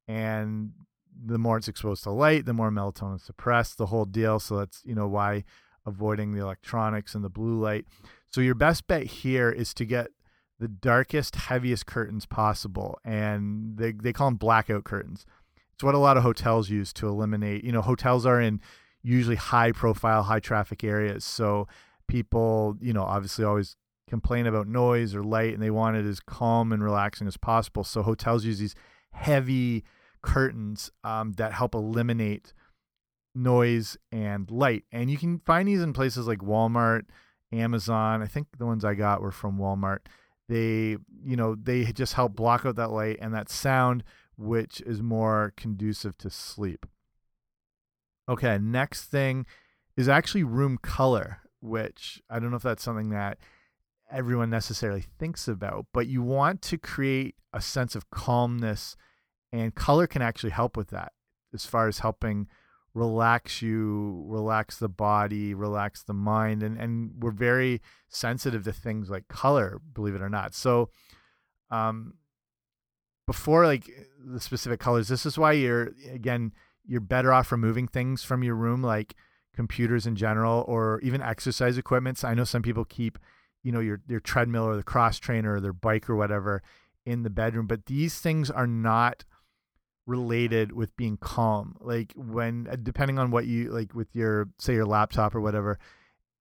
and 0.08 0.72
the 1.24 1.38
more 1.38 1.58
it's 1.58 1.68
exposed 1.68 2.04
to 2.04 2.12
light, 2.12 2.46
the 2.46 2.54
more 2.54 2.72
melatonin 2.72 3.18
is 3.18 3.24
suppressed, 3.24 3.78
the 3.78 3.88
whole 3.88 4.06
deal. 4.06 4.40
So 4.40 4.58
that's, 4.58 4.82
you 4.86 4.96
know, 4.96 5.08
why 5.08 5.44
avoiding 5.86 6.34
the 6.34 6.42
electronics 6.42 7.16
and 7.16 7.24
the 7.24 7.30
blue 7.30 7.60
light. 7.60 7.86
So 8.30 8.42
your 8.42 8.56
best 8.56 8.88
bet 8.88 9.04
here 9.04 9.50
is 9.50 9.74
to 9.76 9.86
get 9.86 10.12
the 10.62 10.68
darkest, 10.68 11.36
heaviest 11.36 11.86
curtains 11.86 12.26
possible. 12.26 13.00
And 13.04 13.78
they, 13.78 13.92
they 13.92 14.14
call 14.14 14.28
them 14.28 14.38
blackout 14.38 14.86
curtains. 14.86 15.26
It's 15.74 15.84
what 15.84 15.96
a 15.96 16.00
lot 16.00 16.16
of 16.16 16.24
hotels 16.24 16.70
use 16.70 16.94
to 16.94 17.08
eliminate, 17.08 17.64
you 17.64 17.72
know, 17.72 17.82
hotels 17.82 18.26
are 18.26 18.40
in 18.40 18.62
usually 19.04 19.36
high 19.36 19.72
profile, 19.72 20.24
high 20.24 20.40
traffic 20.40 20.84
areas. 20.84 21.26
So 21.26 21.68
people, 22.08 22.78
you 22.80 22.94
know, 22.94 23.04
obviously 23.04 23.44
always 23.44 23.76
complain 24.08 24.46
about 24.46 24.68
noise 24.68 25.16
or 25.16 25.24
light 25.24 25.54
and 25.54 25.62
they 25.64 25.72
want 25.72 25.98
it 25.98 26.06
as 26.06 26.20
calm 26.20 26.72
and 26.72 26.84
relaxing 26.84 27.28
as 27.28 27.38
possible. 27.38 27.84
So 27.84 28.04
hotels 28.04 28.46
use 28.46 28.60
these 28.60 28.76
heavy, 29.12 29.84
curtains 30.22 30.92
um, 31.04 31.34
that 31.34 31.54
help 31.54 31.74
eliminate 31.74 32.54
noise 33.34 33.98
and 34.12 34.50
light. 34.50 34.84
And 34.92 35.10
you 35.10 35.18
can 35.18 35.40
find 35.40 35.68
these 35.68 35.82
in 35.82 35.94
places 35.94 36.28
like 36.28 36.40
Walmart, 36.40 37.04
Amazon. 37.52 38.22
I 38.22 38.28
think 38.28 38.48
the 38.58 38.66
ones 38.66 38.86
I 38.86 38.94
got 38.94 39.22
were 39.22 39.32
from 39.32 39.58
Walmart. 39.58 40.00
They, 40.52 40.98
you 41.24 41.38
know, 41.38 41.56
they 41.56 41.86
just 41.94 42.16
help 42.16 42.36
block 42.36 42.66
out 42.66 42.76
that 42.76 42.92
light 42.92 43.20
and 43.22 43.34
that 43.34 43.50
sound, 43.50 44.04
which 44.36 44.82
is 44.82 45.02
more 45.02 45.54
conducive 45.56 46.18
to 46.18 46.30
sleep. 46.30 46.86
Okay, 48.28 48.58
next 48.58 49.06
thing 49.06 49.46
is 49.96 50.10
actually 50.10 50.44
room 50.44 50.78
color. 50.78 51.40
which 51.62 52.22
I 52.30 52.40
don't 52.40 52.50
know 52.50 52.58
if 52.58 52.64
that's 52.64 52.84
something 52.84 53.10
that 53.10 53.38
everyone 54.12 54.50
necessarily 54.50 55.06
thinks 55.20 55.48
about, 55.48 55.86
but 55.94 56.08
you 56.08 56.22
want 56.22 56.62
to 56.64 56.78
create 56.78 57.36
a 57.54 57.62
sense 57.62 57.96
of 57.96 58.10
calmness, 58.10 58.98
and 59.54 59.74
color 59.74 60.08
can 60.08 60.22
actually 60.22 60.50
help 60.50 60.76
with 60.76 60.90
that 60.90 61.14
as 61.54 61.66
far 61.66 61.88
as 61.88 62.00
helping 62.00 62.48
relax 62.94 63.62
you, 63.62 64.24
relax 64.28 64.78
the 64.78 64.90
body, 64.90 65.54
relax 65.54 66.04
the 66.04 66.14
mind, 66.14 66.64
and 66.64 66.78
and 66.78 67.12
we're 67.20 67.32
very 67.32 67.82
sensitive 68.10 68.64
to 68.66 68.74
things 68.74 69.10
like 69.10 69.28
color, 69.28 69.80
believe 69.94 70.16
it 70.16 70.22
or 70.22 70.30
not. 70.30 70.54
So, 70.54 70.90
um, 71.70 72.16
before 73.28 73.66
like 73.66 73.90
the 74.20 74.40
specific 74.40 74.80
colors, 74.80 75.08
this 75.08 75.26
is 75.26 75.38
why 75.38 75.54
you're 75.54 75.92
again 76.12 76.52
you're 76.86 77.00
better 77.00 77.32
off 77.32 77.52
removing 77.52 77.88
things 77.88 78.24
from 78.24 78.44
your 78.44 78.56
room 78.56 78.82
like 78.82 79.16
computers 79.56 80.08
in 80.08 80.16
general 80.16 80.66
or 80.68 81.00
even 81.02 81.22
exercise 81.22 81.78
equipment. 81.78 82.18
So 82.18 82.28
I 82.28 82.34
know 82.34 82.44
some 82.44 82.62
people 82.62 82.86
keep, 82.86 83.20
you 83.64 83.72
know, 83.72 83.80
your 83.80 84.02
your 84.08 84.20
treadmill 84.20 84.66
or 84.66 84.76
the 84.76 84.84
cross 84.84 85.20
trainer 85.20 85.56
or 85.56 85.62
their 85.62 85.74
bike 85.74 86.10
or 86.10 86.16
whatever 86.16 86.62
in 87.06 87.24
the 87.24 87.30
bedroom, 87.30 87.68
but 87.68 87.86
these 87.86 88.20
things 88.20 88.52
are 88.52 88.68
not 88.68 89.24
related 90.08 90.72
with 90.72 90.96
being 90.98 91.18
calm. 91.18 91.76
Like 91.80 92.14
when 92.16 92.68
uh, 92.72 92.76
depending 92.82 93.20
on 93.20 93.32
what 93.32 93.46
you 93.46 93.72
like 93.72 93.94
with 93.94 94.16
your 94.16 94.50
say 94.60 94.74
your 94.74 94.86
laptop 94.86 95.36
or 95.36 95.42
whatever, 95.42 95.80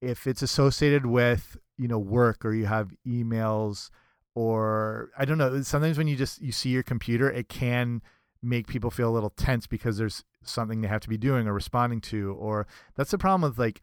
if 0.01 0.27
it's 0.27 0.43
associated 0.43 1.07
with, 1.07 1.57
you 1.77 1.89
know, 1.89 1.99
work 1.99 2.45
or 2.45 2.55
you 2.55 2.67
have 2.67 2.93
emails 3.07 3.91
or 4.35 5.11
I 5.19 5.25
don't 5.25 5.39
know, 5.39 5.63
sometimes 5.63 5.99
when 5.99 6.09
you 6.09 6.17
just 6.17 6.41
you 6.41 6.53
see 6.53 6.71
your 6.71 6.83
computer, 6.83 7.31
it 7.31 7.49
can 7.49 8.03
make 8.43 8.67
people 8.67 8.91
feel 8.91 9.11
a 9.11 9.13
little 9.13 9.31
tense 9.31 9.67
because 9.67 9.99
there's 9.99 10.25
something 10.43 10.81
they 10.81 10.89
have 10.89 11.03
to 11.03 11.09
be 11.09 11.19
doing 11.19 11.47
or 11.47 11.53
responding 11.53 12.01
to 12.01 12.33
or 12.39 12.67
that's 12.97 13.11
the 13.11 13.19
problem 13.19 13.43
with 13.43 13.59
like 13.59 13.83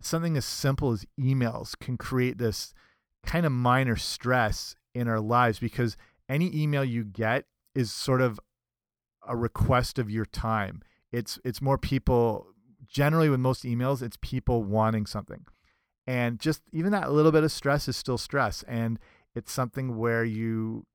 something 0.00 0.36
as 0.36 0.44
simple 0.44 0.92
as 0.92 1.04
emails 1.18 1.76
can 1.78 1.96
create 1.96 2.38
this 2.38 2.72
kind 3.26 3.44
of 3.44 3.52
minor 3.52 3.96
stress 3.96 4.76
in 4.94 5.08
our 5.08 5.20
lives 5.20 5.58
because 5.58 5.96
any 6.28 6.54
email 6.56 6.84
you 6.84 7.04
get 7.04 7.44
is 7.74 7.92
sort 7.92 8.20
of 8.20 8.38
a 9.26 9.36
request 9.36 9.98
of 9.98 10.10
your 10.10 10.24
time. 10.24 10.82
It's 11.12 11.38
it's 11.44 11.60
more 11.60 11.78
people 11.78 12.48
generally 12.86 13.28
with 13.28 13.40
most 13.40 13.64
emails, 13.64 14.02
it's 14.02 14.18
people 14.20 14.62
wanting 14.64 15.06
something. 15.06 15.44
And 16.06 16.38
just 16.40 16.62
even 16.72 16.92
that 16.92 17.12
little 17.12 17.32
bit 17.32 17.44
of 17.44 17.52
stress 17.52 17.88
is 17.88 17.96
still 17.96 18.18
stress. 18.18 18.64
And 18.64 18.98
it's 19.34 19.52
something 19.52 19.96
where 19.96 20.24
you 20.24 20.86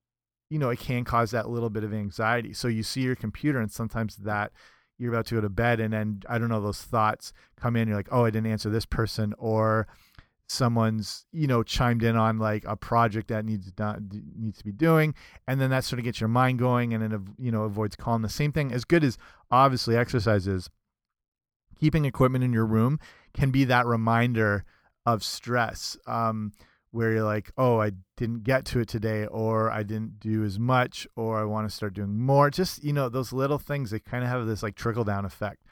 you 0.48 0.58
know, 0.58 0.70
it 0.70 0.78
can 0.78 1.04
cause 1.04 1.32
that 1.32 1.48
little 1.48 1.70
bit 1.70 1.82
of 1.82 1.92
anxiety. 1.92 2.52
So 2.52 2.68
you 2.68 2.84
see 2.84 3.00
your 3.00 3.16
computer 3.16 3.58
and 3.58 3.70
sometimes 3.70 4.16
that 4.16 4.52
you're 4.96 5.12
about 5.12 5.26
to 5.26 5.34
go 5.34 5.40
to 5.40 5.48
bed 5.48 5.80
and 5.80 5.92
then 5.92 6.22
I 6.28 6.38
don't 6.38 6.48
know, 6.48 6.60
those 6.60 6.82
thoughts 6.82 7.32
come 7.56 7.76
in, 7.76 7.88
you're 7.88 7.96
like, 7.96 8.08
oh, 8.12 8.24
I 8.24 8.30
didn't 8.30 8.50
answer 8.50 8.70
this 8.70 8.86
person 8.86 9.34
or 9.38 9.88
someone's 10.48 11.26
you 11.32 11.46
know 11.46 11.62
chimed 11.62 12.02
in 12.02 12.16
on 12.16 12.38
like 12.38 12.64
a 12.66 12.76
project 12.76 13.28
that 13.28 13.44
needs 13.44 13.70
done 13.72 14.08
needs 14.38 14.58
to 14.58 14.64
be 14.64 14.72
doing 14.72 15.14
and 15.48 15.60
then 15.60 15.70
that 15.70 15.84
sort 15.84 15.98
of 15.98 16.04
gets 16.04 16.20
your 16.20 16.28
mind 16.28 16.58
going 16.58 16.94
and 16.94 17.02
then 17.02 17.26
you 17.38 17.50
know 17.50 17.64
avoids 17.64 17.96
calm 17.96 18.22
the 18.22 18.28
same 18.28 18.52
thing. 18.52 18.72
As 18.72 18.84
good 18.84 19.02
as 19.02 19.18
obviously 19.50 19.96
exercises 19.96 20.70
keeping 21.78 22.04
equipment 22.04 22.44
in 22.44 22.52
your 22.52 22.64
room 22.64 22.98
can 23.34 23.50
be 23.50 23.64
that 23.64 23.86
reminder 23.86 24.64
of 25.04 25.22
stress 25.22 25.96
um, 26.06 26.52
where 26.90 27.12
you're 27.12 27.24
like 27.24 27.50
oh 27.58 27.80
i 27.80 27.90
didn't 28.16 28.44
get 28.44 28.64
to 28.64 28.80
it 28.80 28.88
today 28.88 29.26
or 29.26 29.70
i 29.70 29.82
didn't 29.82 30.18
do 30.20 30.42
as 30.44 30.58
much 30.58 31.06
or 31.16 31.38
i 31.38 31.44
want 31.44 31.68
to 31.68 31.74
start 31.74 31.92
doing 31.92 32.18
more. 32.18 32.50
Just 32.50 32.84
you 32.84 32.92
know 32.92 33.08
those 33.08 33.32
little 33.32 33.58
things 33.58 33.90
that 33.90 34.04
kind 34.04 34.22
of 34.22 34.30
have 34.30 34.46
this 34.46 34.62
like 34.62 34.76
trickle 34.76 35.04
down 35.04 35.24
effect 35.24 35.65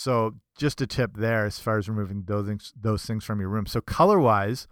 so 0.00 0.36
just 0.56 0.80
a 0.80 0.86
tip 0.86 1.10
there 1.14 1.44
as 1.44 1.58
far 1.58 1.76
as 1.76 1.86
removing 1.86 2.22
those 2.26 2.46
things, 2.46 2.72
those 2.74 3.04
things 3.04 3.22
from 3.22 3.38
your 3.38 3.50
room. 3.50 3.66
So 3.66 3.82
color 3.82 4.18
wise, 4.18 4.66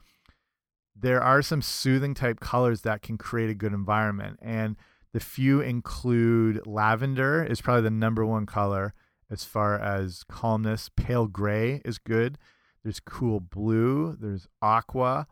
there 0.98 1.22
are 1.22 1.42
some 1.42 1.60
soothing 1.60 2.14
type 2.14 2.40
colors 2.40 2.80
that 2.80 3.02
can 3.02 3.18
create 3.18 3.50
a 3.50 3.54
good 3.54 3.74
environment, 3.74 4.38
and 4.40 4.76
the 5.12 5.20
few 5.20 5.60
include 5.60 6.66
lavender 6.66 7.44
is 7.44 7.60
probably 7.60 7.82
the 7.82 7.90
number 7.90 8.24
one 8.24 8.46
color 8.46 8.94
as 9.30 9.44
far 9.44 9.78
as 9.78 10.24
calmness. 10.30 10.88
Pale 10.96 11.26
gray 11.26 11.82
is 11.84 11.98
good. 11.98 12.38
There's 12.82 12.98
cool 12.98 13.38
blue. 13.38 14.16
There's 14.18 14.48
aqua. 14.62 15.26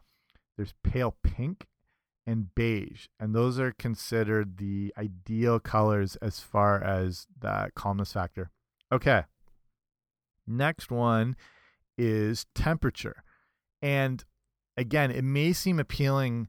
There's 0.58 0.74
pale 0.84 1.16
pink 1.22 1.68
and 2.26 2.54
beige, 2.54 3.06
and 3.18 3.34
those 3.34 3.58
are 3.58 3.72
considered 3.72 4.58
the 4.58 4.92
ideal 4.98 5.58
colors 5.58 6.16
as 6.16 6.40
far 6.40 6.84
as 6.84 7.26
that 7.40 7.74
calmness 7.74 8.12
factor. 8.12 8.50
Okay. 8.92 9.24
Next 10.46 10.90
one 10.90 11.36
is 11.98 12.46
temperature. 12.54 13.22
And 13.82 14.24
again, 14.76 15.10
it 15.10 15.24
may 15.24 15.52
seem 15.52 15.78
appealing, 15.78 16.48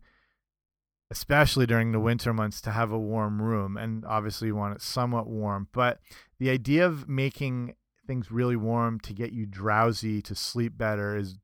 especially 1.10 1.66
during 1.66 1.92
the 1.92 2.00
winter 2.00 2.34
months, 2.34 2.62
to 2.62 2.72
have 2.72 2.92
a 2.92 3.00
warm 3.00 3.42
room. 3.42 3.78
And 3.78 4.06
obviously, 4.06 4.48
you 4.48 4.56
want 4.56 4.76
it 4.76 4.82
somewhat 4.82 5.28
warm. 5.28 5.68
But 5.72 6.00
the 6.40 6.50
idea 6.50 6.86
of 6.86 7.08
making 7.08 7.76
things 8.06 8.32
really 8.32 8.56
warm 8.56 9.00
to 9.02 9.14
get 9.14 9.34
you 9.34 9.46
drowsy, 9.46 10.22
to 10.22 10.36
sleep 10.36 10.78
better, 10.78 11.16
is 11.18 11.38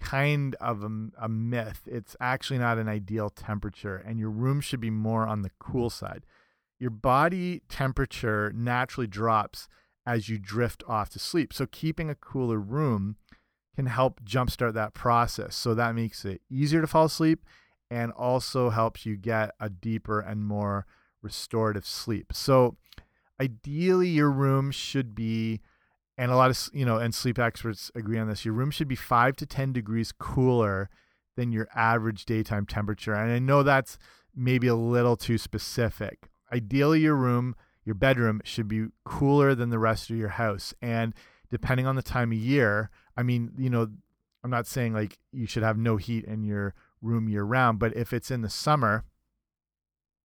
kind 0.00 0.54
of 0.60 0.82
a, 0.82 1.08
a 1.20 1.28
myth. 1.28 1.82
It's 1.86 2.14
actually 2.20 2.58
not 2.58 2.78
an 2.78 2.88
ideal 2.88 3.30
temperature, 3.30 3.96
and 3.96 4.18
your 4.18 4.30
room 4.30 4.60
should 4.60 4.80
be 4.80 4.90
more 4.90 5.26
on 5.26 5.42
the 5.42 5.50
cool 5.58 5.90
side. 5.90 6.24
Your 6.78 6.90
body 6.90 7.62
temperature 7.68 8.52
naturally 8.54 9.06
drops 9.06 9.68
as 10.06 10.28
you 10.28 10.38
drift 10.38 10.84
off 10.88 11.10
to 11.10 11.18
sleep. 11.18 11.52
So 11.52 11.66
keeping 11.66 12.08
a 12.08 12.14
cooler 12.14 12.58
room 12.58 13.16
can 13.74 13.86
help 13.86 14.24
jumpstart 14.24 14.74
that 14.74 14.94
process. 14.94 15.54
So 15.54 15.74
that 15.74 15.94
makes 15.94 16.24
it 16.24 16.40
easier 16.48 16.80
to 16.80 16.86
fall 16.86 17.06
asleep 17.06 17.44
and 17.90 18.12
also 18.12 18.70
helps 18.70 19.04
you 19.04 19.16
get 19.16 19.50
a 19.60 19.68
deeper 19.68 20.20
and 20.20 20.44
more 20.44 20.86
restorative 21.22 21.86
sleep. 21.86 22.32
So 22.32 22.76
ideally 23.40 24.08
your 24.08 24.30
room 24.30 24.70
should 24.70 25.14
be 25.14 25.60
and 26.18 26.30
a 26.30 26.36
lot 26.36 26.50
of 26.50 26.68
you 26.72 26.86
know 26.86 26.96
and 26.96 27.14
sleep 27.14 27.38
experts 27.38 27.90
agree 27.94 28.18
on 28.18 28.28
this 28.28 28.44
your 28.44 28.54
room 28.54 28.70
should 28.70 28.88
be 28.88 28.96
5 28.96 29.36
to 29.36 29.46
10 29.46 29.72
degrees 29.72 30.12
cooler 30.12 30.88
than 31.36 31.52
your 31.52 31.68
average 31.74 32.24
daytime 32.24 32.64
temperature 32.64 33.12
and 33.12 33.30
i 33.30 33.38
know 33.38 33.62
that's 33.62 33.98
maybe 34.34 34.66
a 34.66 34.74
little 34.74 35.16
too 35.16 35.36
specific 35.36 36.28
ideally 36.50 37.00
your 37.00 37.14
room 37.14 37.54
your 37.86 37.94
bedroom 37.94 38.42
should 38.44 38.68
be 38.68 38.88
cooler 39.04 39.54
than 39.54 39.70
the 39.70 39.78
rest 39.78 40.10
of 40.10 40.16
your 40.16 40.30
house. 40.30 40.74
And 40.82 41.14
depending 41.50 41.86
on 41.86 41.94
the 41.94 42.02
time 42.02 42.32
of 42.32 42.38
year, 42.38 42.90
I 43.16 43.22
mean, 43.22 43.52
you 43.56 43.70
know, 43.70 43.88
I'm 44.44 44.50
not 44.50 44.66
saying 44.66 44.92
like 44.92 45.18
you 45.32 45.46
should 45.46 45.62
have 45.62 45.78
no 45.78 45.96
heat 45.96 46.24
in 46.24 46.42
your 46.42 46.74
room 47.00 47.28
year 47.28 47.44
round, 47.44 47.78
but 47.78 47.96
if 47.96 48.12
it's 48.12 48.30
in 48.30 48.42
the 48.42 48.50
summer 48.50 49.04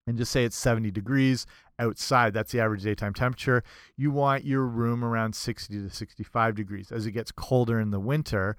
and 0.08 0.18
just 0.18 0.32
say 0.32 0.44
it's 0.44 0.58
70 0.58 0.90
degrees 0.90 1.46
outside, 1.78 2.34
that's 2.34 2.52
the 2.52 2.60
average 2.60 2.84
daytime 2.84 3.14
temperature, 3.14 3.64
you 3.96 4.10
want 4.12 4.44
your 4.44 4.66
room 4.66 5.04
around 5.04 5.36
60 5.36 5.74
to 5.84 5.90
65 5.90 6.56
degrees. 6.56 6.92
As 6.92 7.06
it 7.06 7.12
gets 7.12 7.32
colder 7.32 7.80
in 7.80 7.92
the 7.92 8.00
winter, 8.00 8.58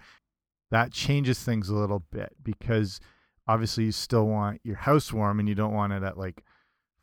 that 0.71 0.93
changes 0.93 1.41
things 1.41 1.69
a 1.69 1.75
little 1.75 2.05
bit 2.12 2.33
because 2.43 3.01
obviously 3.49 3.85
you 3.85 3.93
still 3.93 4.27
want 4.29 4.61
your 4.62 4.77
house 4.77 5.12
warm 5.12 5.41
and 5.41 5.49
you 5.49 5.57
don't 5.57 5.75
want 5.75 5.93
it 5.93 6.05
at 6.05 6.17
like 6.17 6.45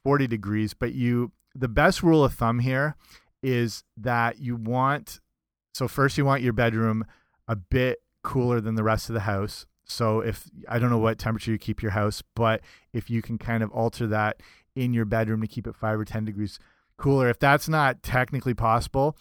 40 0.05 0.27
degrees, 0.27 0.73
but 0.73 0.93
you 0.93 1.33
the 1.59 1.67
best 1.67 2.01
rule 2.01 2.23
of 2.23 2.33
thumb 2.33 2.59
here 2.59 2.95
is 3.43 3.83
that 3.97 4.39
you 4.39 4.55
want 4.55 5.19
so 5.73 5.87
first 5.87 6.17
you 6.17 6.25
want 6.25 6.41
your 6.41 6.53
bedroom 6.53 7.05
a 7.47 7.55
bit 7.55 7.99
cooler 8.23 8.59
than 8.59 8.75
the 8.75 8.83
rest 8.83 9.09
of 9.09 9.13
the 9.13 9.21
house. 9.21 9.65
So 9.85 10.19
if 10.19 10.43
I 10.67 10.77
don't 10.77 10.89
know 10.89 10.97
what 10.97 11.17
temperature 11.17 11.51
you 11.51 11.57
keep 11.57 11.81
your 11.81 11.91
house, 11.91 12.21
but 12.35 12.61
if 12.93 13.09
you 13.09 13.21
can 13.21 13.37
kind 13.37 13.63
of 13.63 13.71
alter 13.71 14.05
that 14.07 14.41
in 14.75 14.93
your 14.93 15.05
bedroom 15.05 15.41
to 15.41 15.47
keep 15.47 15.67
it 15.67 15.75
5 15.75 15.99
or 15.99 16.05
10 16.05 16.25
degrees 16.25 16.59
cooler, 16.97 17.29
if 17.29 17.39
that's 17.39 17.67
not 17.67 18.03
technically 18.03 18.53
possible, 18.53 19.17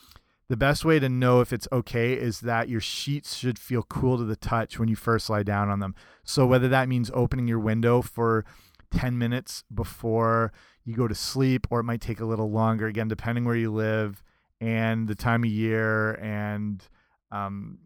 the 0.49 0.57
best 0.57 0.85
way 0.85 0.99
to 0.99 1.09
know 1.09 1.41
if 1.41 1.53
it's 1.53 1.69
okay 1.73 2.15
is 2.15 2.41
that 2.41 2.69
your 2.69 2.81
sheets 2.81 3.37
should 3.37 3.59
feel 3.59 3.83
cool 3.83 4.19
to 4.19 4.25
the 4.25 4.37
touch 4.37 4.79
when 4.79 4.89
you 4.89 4.97
first 4.97 5.31
lie 5.31 5.43
down 5.43 5.69
on 5.69 5.81
them. 5.81 5.95
So 6.25 6.47
whether 6.47 6.69
that 6.69 6.89
means 6.89 7.11
opening 7.15 7.49
your 7.49 7.61
window 7.61 8.03
for 8.03 8.45
10 8.91 9.19
minutes 9.19 9.65
before 9.73 10.53
you 10.85 10.95
go 10.95 11.09
to 11.09 11.15
sleep, 11.15 11.67
or 11.71 11.81
it 11.81 11.85
might 11.85 12.01
take 12.01 12.21
a 12.21 12.25
little 12.25 12.51
longer, 12.51 12.87
again, 12.87 13.09
depending 13.09 13.45
where 13.45 13.57
you 13.57 13.73
live 13.73 14.23
and 14.61 15.07
the 15.07 15.15
time 15.15 15.45
of 15.45 15.51
year 15.51 16.15
and 16.15 16.89
um, 17.31 17.79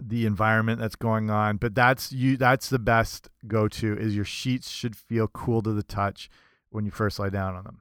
the 0.00 0.26
environment 0.26 0.80
that's 0.80 0.96
going 0.96 1.30
on. 1.30 1.56
But 1.56 1.74
that's 1.74 2.12
you 2.12 2.36
that's 2.36 2.68
the 2.68 2.78
best 2.78 3.28
go 3.46 3.68
to 3.68 3.96
is 3.96 4.14
your 4.14 4.24
sheets 4.24 4.70
should 4.70 4.96
feel 4.96 5.28
cool 5.28 5.62
to 5.62 5.72
the 5.72 5.82
touch 5.82 6.28
when 6.70 6.84
you 6.84 6.90
first 6.90 7.18
lie 7.18 7.30
down 7.30 7.54
on 7.54 7.64
them. 7.64 7.80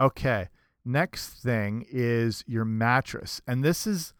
Okay. 0.00 0.48
Next 0.84 1.42
thing 1.42 1.84
is 1.90 2.44
your 2.46 2.64
mattress. 2.64 3.40
And 3.46 3.64
this 3.64 3.86
is 3.86 4.14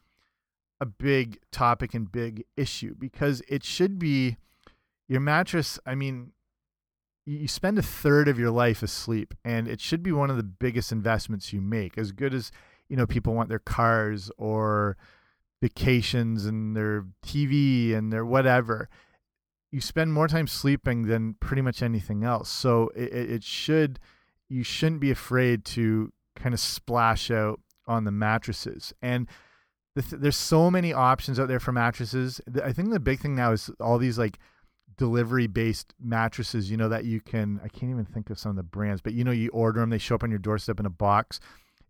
a 0.81 0.87
big 0.87 1.39
topic 1.53 1.95
and 1.95 2.11
big 2.11 2.45
issue 2.57 2.95
because 2.99 3.41
it 3.49 3.63
should 3.63 3.99
be 3.99 4.37
your 5.09 5.21
mattress. 5.21 5.79
I 5.87 5.95
mean, 5.95 6.33
you 7.27 7.49
spend 7.49 7.79
a 7.79 7.83
third 7.83 8.29
of 8.29 8.39
your 8.39 8.51
life 8.51 8.83
asleep 8.83 9.35
and 9.45 9.67
it 9.67 9.81
should 9.81 10.03
be 10.03 10.13
one 10.13 10.31
of 10.31 10.37
the 10.37 10.45
biggest 10.45 10.93
investments 10.93 11.53
you 11.53 11.61
make 11.61 11.99
as 11.99 12.13
good 12.13 12.33
as 12.33 12.53
you 12.89 12.97
know 12.97 13.07
people 13.07 13.35
want 13.35 13.49
their 13.49 13.59
cars 13.59 14.31
or 14.39 14.97
vacations 15.61 16.47
and 16.47 16.77
their 16.77 17.07
TV 17.25 17.95
and 17.95 18.13
their 18.13 18.25
whatever, 18.25 18.89
you 19.73 19.81
spend 19.81 20.13
more 20.13 20.29
time 20.29 20.47
sleeping 20.47 21.03
than 21.03 21.35
pretty 21.35 21.63
much 21.63 21.83
anything 21.83 22.25
else. 22.25 22.49
So 22.49 22.91
it, 22.95 23.13
it 23.13 23.45
should 23.45 23.99
you 24.49 24.63
shouldn't 24.63 25.01
be 25.01 25.11
afraid 25.11 25.65
to 25.65 26.13
kind 26.37 26.55
of 26.55 26.61
splash 26.61 27.31
out 27.31 27.61
on 27.87 28.05
the 28.05 28.13
mattresses. 28.13 28.93
And 29.03 29.29
the 29.95 30.03
th 30.03 30.21
there's 30.21 30.37
so 30.37 30.71
many 30.71 30.93
options 30.93 31.41
out 31.41 31.49
there 31.49 31.61
for 31.61 31.73
mattresses. 31.73 32.41
I 32.63 32.73
think 32.73 32.91
the 32.91 33.01
big 33.01 33.21
thing 33.21 33.35
now 33.35 33.53
is 33.53 33.71
all 33.81 33.99
these 33.99 34.19
like 34.19 34.39
delivery 34.97 35.47
based 35.47 35.95
mattresses, 36.01 36.71
you 36.71 36.77
know, 36.77 36.89
that 36.89 37.05
you 37.05 37.21
can, 37.21 37.61
I 37.63 37.69
can't 37.69 37.91
even 37.91 38.05
think 38.05 38.31
of 38.31 38.39
some 38.39 38.51
of 38.51 38.57
the 38.57 38.63
brands, 38.63 39.01
but 39.01 39.13
you 39.13 39.25
know, 39.25 39.31
you 39.31 39.51
order 39.51 39.81
them, 39.81 39.91
they 39.91 39.99
show 39.99 40.15
up 40.15 40.23
on 40.23 40.31
your 40.31 40.39
doorstep 40.39 40.81
in 40.81 40.87
a 40.87 40.91
box 40.91 41.41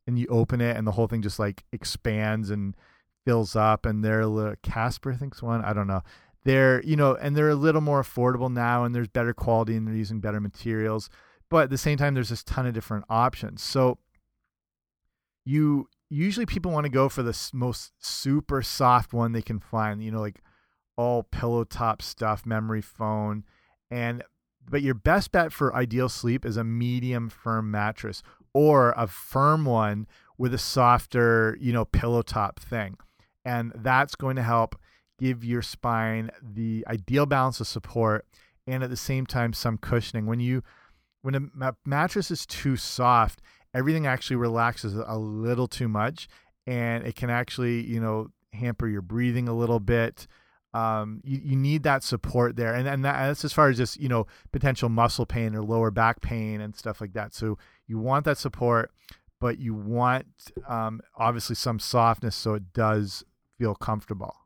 and 0.06 0.18
you 0.18 0.26
open 0.28 0.60
it 0.60 0.76
and 0.76 0.86
the 0.86 0.92
whole 0.92 1.06
thing 1.06 1.22
just 1.22 1.38
like 1.38 1.64
expands 1.72 2.50
and 2.50 2.74
fills 3.24 3.56
up. 3.56 3.86
And 3.86 4.04
they're 4.04 4.22
a 4.22 4.56
Casper, 4.62 5.12
I 5.12 5.16
think's 5.16 5.42
one. 5.42 5.64
I 5.64 5.72
don't 5.72 5.86
know. 5.86 6.02
They're, 6.44 6.82
you 6.84 6.96
know, 6.96 7.14
and 7.14 7.36
they're 7.36 7.48
a 7.48 7.56
little 7.56 7.80
more 7.80 8.02
affordable 8.02 8.52
now 8.52 8.84
and 8.84 8.94
there's 8.94 9.08
better 9.08 9.34
quality 9.34 9.76
and 9.76 9.86
they're 9.86 9.94
using 9.94 10.20
better 10.20 10.40
materials. 10.40 11.10
But 11.48 11.64
at 11.64 11.70
the 11.70 11.78
same 11.78 11.98
time, 11.98 12.14
there's 12.14 12.28
this 12.28 12.44
ton 12.44 12.66
of 12.66 12.74
different 12.74 13.04
options. 13.08 13.62
So 13.62 13.98
you 15.44 15.88
usually 16.08 16.46
people 16.46 16.72
want 16.72 16.84
to 16.84 16.90
go 16.90 17.08
for 17.08 17.22
the 17.22 17.36
most 17.52 17.92
super 17.98 18.62
soft 18.62 19.12
one 19.12 19.32
they 19.32 19.42
can 19.42 19.60
find, 19.60 20.02
you 20.02 20.10
know, 20.10 20.20
like 20.20 20.42
all 20.96 21.22
pillow 21.22 21.64
top 21.64 22.02
stuff, 22.02 22.46
memory 22.46 22.82
foam, 22.82 23.44
and 23.90 24.22
but 24.68 24.82
your 24.82 24.94
best 24.94 25.30
bet 25.32 25.52
for 25.52 25.74
ideal 25.74 26.08
sleep 26.08 26.44
is 26.44 26.56
a 26.56 26.64
medium 26.64 27.28
firm 27.28 27.70
mattress 27.70 28.22
or 28.52 28.92
a 28.96 29.06
firm 29.06 29.64
one 29.64 30.06
with 30.38 30.52
a 30.52 30.58
softer, 30.58 31.56
you 31.60 31.72
know, 31.72 31.84
pillow 31.84 32.22
top 32.22 32.58
thing. 32.58 32.96
And 33.44 33.72
that's 33.76 34.16
going 34.16 34.36
to 34.36 34.42
help 34.42 34.74
give 35.18 35.44
your 35.44 35.62
spine 35.62 36.30
the 36.42 36.84
ideal 36.88 37.26
balance 37.26 37.60
of 37.60 37.66
support 37.66 38.26
and 38.66 38.82
at 38.82 38.90
the 38.90 38.96
same 38.96 39.24
time 39.24 39.52
some 39.52 39.78
cushioning. 39.78 40.26
When 40.26 40.40
you 40.40 40.62
when 41.22 41.34
a 41.34 41.74
mattress 41.84 42.30
is 42.30 42.46
too 42.46 42.76
soft, 42.76 43.40
everything 43.74 44.06
actually 44.06 44.36
relaxes 44.36 44.94
a 44.94 45.18
little 45.18 45.68
too 45.68 45.88
much 45.88 46.28
and 46.66 47.06
it 47.06 47.14
can 47.14 47.30
actually, 47.30 47.84
you 47.84 48.00
know, 48.00 48.28
hamper 48.52 48.88
your 48.88 49.02
breathing 49.02 49.48
a 49.48 49.54
little 49.54 49.80
bit. 49.80 50.26
Um, 50.76 51.22
you, 51.24 51.40
you 51.42 51.56
need 51.56 51.84
that 51.84 52.02
support 52.02 52.56
there. 52.56 52.74
And, 52.74 52.86
and 52.86 53.02
that's 53.02 53.46
as 53.46 53.52
far 53.54 53.70
as 53.70 53.78
just, 53.78 53.98
you 53.98 54.10
know, 54.10 54.26
potential 54.52 54.90
muscle 54.90 55.24
pain 55.24 55.54
or 55.54 55.62
lower 55.62 55.90
back 55.90 56.20
pain 56.20 56.60
and 56.60 56.76
stuff 56.76 57.00
like 57.00 57.14
that. 57.14 57.34
So 57.34 57.56
you 57.86 57.98
want 57.98 58.26
that 58.26 58.36
support, 58.36 58.90
but 59.40 59.58
you 59.58 59.72
want 59.72 60.26
um, 60.68 61.00
obviously 61.16 61.56
some 61.56 61.78
softness 61.78 62.36
so 62.36 62.52
it 62.52 62.74
does 62.74 63.24
feel 63.58 63.74
comfortable. 63.74 64.36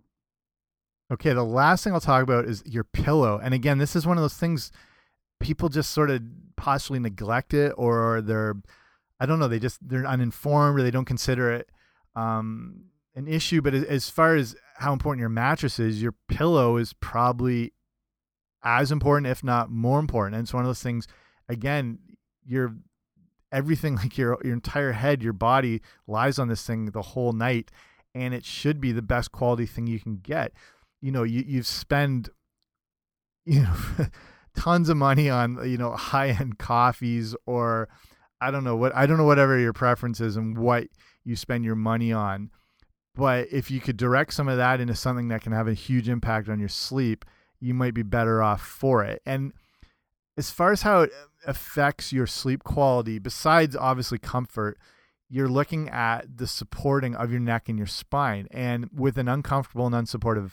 Okay, 1.12 1.32
the 1.32 1.42
last 1.42 1.82
thing 1.82 1.92
I'll 1.92 2.00
talk 2.00 2.22
about 2.22 2.44
is 2.44 2.62
your 2.64 2.84
pillow. 2.84 3.40
And 3.42 3.52
again, 3.52 3.78
this 3.78 3.96
is 3.96 4.06
one 4.06 4.16
of 4.16 4.22
those 4.22 4.36
things 4.36 4.70
people 5.40 5.68
just 5.68 5.90
sort 5.90 6.10
of 6.10 6.22
possibly 6.56 7.00
neglect 7.00 7.54
it 7.54 7.72
or 7.76 8.20
they're 8.20 8.54
I 9.18 9.26
don't 9.26 9.38
know 9.38 9.48
they 9.48 9.58
just 9.58 9.78
they're 9.86 10.06
uninformed 10.06 10.78
or 10.78 10.82
they 10.82 10.90
don't 10.90 11.06
consider 11.06 11.50
it 11.50 11.70
um, 12.14 12.84
an 13.14 13.28
issue. 13.28 13.60
But 13.60 13.74
as 13.74 14.10
far 14.10 14.36
as 14.36 14.56
how 14.76 14.92
important 14.92 15.20
your 15.20 15.28
mattress 15.28 15.78
is, 15.78 16.02
your 16.02 16.14
pillow 16.28 16.76
is 16.76 16.92
probably 16.94 17.72
as 18.62 18.92
important, 18.92 19.26
if 19.26 19.42
not 19.42 19.70
more 19.70 19.98
important. 19.98 20.36
And 20.36 20.44
it's 20.44 20.54
one 20.54 20.62
of 20.62 20.68
those 20.68 20.82
things. 20.82 21.06
Again, 21.48 21.98
your 22.44 22.74
everything 23.52 23.96
like 23.96 24.16
your 24.16 24.38
your 24.42 24.54
entire 24.54 24.92
head, 24.92 25.22
your 25.22 25.32
body 25.32 25.82
lies 26.06 26.38
on 26.38 26.48
this 26.48 26.64
thing 26.66 26.86
the 26.86 27.02
whole 27.02 27.32
night, 27.32 27.70
and 28.14 28.34
it 28.34 28.44
should 28.44 28.80
be 28.80 28.92
the 28.92 29.02
best 29.02 29.32
quality 29.32 29.66
thing 29.66 29.86
you 29.86 30.00
can 30.00 30.16
get. 30.16 30.52
You 31.00 31.12
know, 31.12 31.22
you 31.22 31.44
you've 31.46 31.66
spent 31.66 32.28
you 33.44 33.62
know 33.62 33.74
tons 34.56 34.88
of 34.88 34.96
money 34.96 35.30
on 35.30 35.68
you 35.68 35.78
know 35.78 35.92
high 35.92 36.28
end 36.28 36.58
coffees 36.58 37.34
or 37.46 37.88
I 38.40 38.50
don't 38.50 38.64
know 38.64 38.76
what 38.76 38.94
I 38.94 39.06
don't 39.06 39.16
know 39.16 39.24
whatever 39.24 39.58
your 39.58 39.72
preference 39.72 40.20
is 40.20 40.36
and 40.36 40.56
what 40.56 40.88
you 41.24 41.36
spend 41.36 41.64
your 41.64 41.76
money 41.76 42.12
on. 42.12 42.50
But 43.20 43.48
if 43.52 43.70
you 43.70 43.80
could 43.80 43.98
direct 43.98 44.32
some 44.32 44.48
of 44.48 44.56
that 44.56 44.80
into 44.80 44.94
something 44.94 45.28
that 45.28 45.42
can 45.42 45.52
have 45.52 45.68
a 45.68 45.74
huge 45.74 46.08
impact 46.08 46.48
on 46.48 46.58
your 46.58 46.70
sleep, 46.70 47.26
you 47.60 47.74
might 47.74 47.92
be 47.92 48.02
better 48.02 48.42
off 48.42 48.62
for 48.62 49.04
it. 49.04 49.20
And 49.26 49.52
as 50.38 50.50
far 50.50 50.72
as 50.72 50.80
how 50.80 51.02
it 51.02 51.10
affects 51.46 52.14
your 52.14 52.26
sleep 52.26 52.64
quality, 52.64 53.18
besides 53.18 53.76
obviously 53.76 54.16
comfort, 54.16 54.78
you're 55.28 55.50
looking 55.50 55.90
at 55.90 56.38
the 56.38 56.46
supporting 56.46 57.14
of 57.14 57.30
your 57.30 57.40
neck 57.40 57.68
and 57.68 57.76
your 57.76 57.86
spine. 57.86 58.48
And 58.52 58.88
with 58.90 59.18
an 59.18 59.28
uncomfortable 59.28 59.84
and 59.86 59.94
unsupportive 59.94 60.52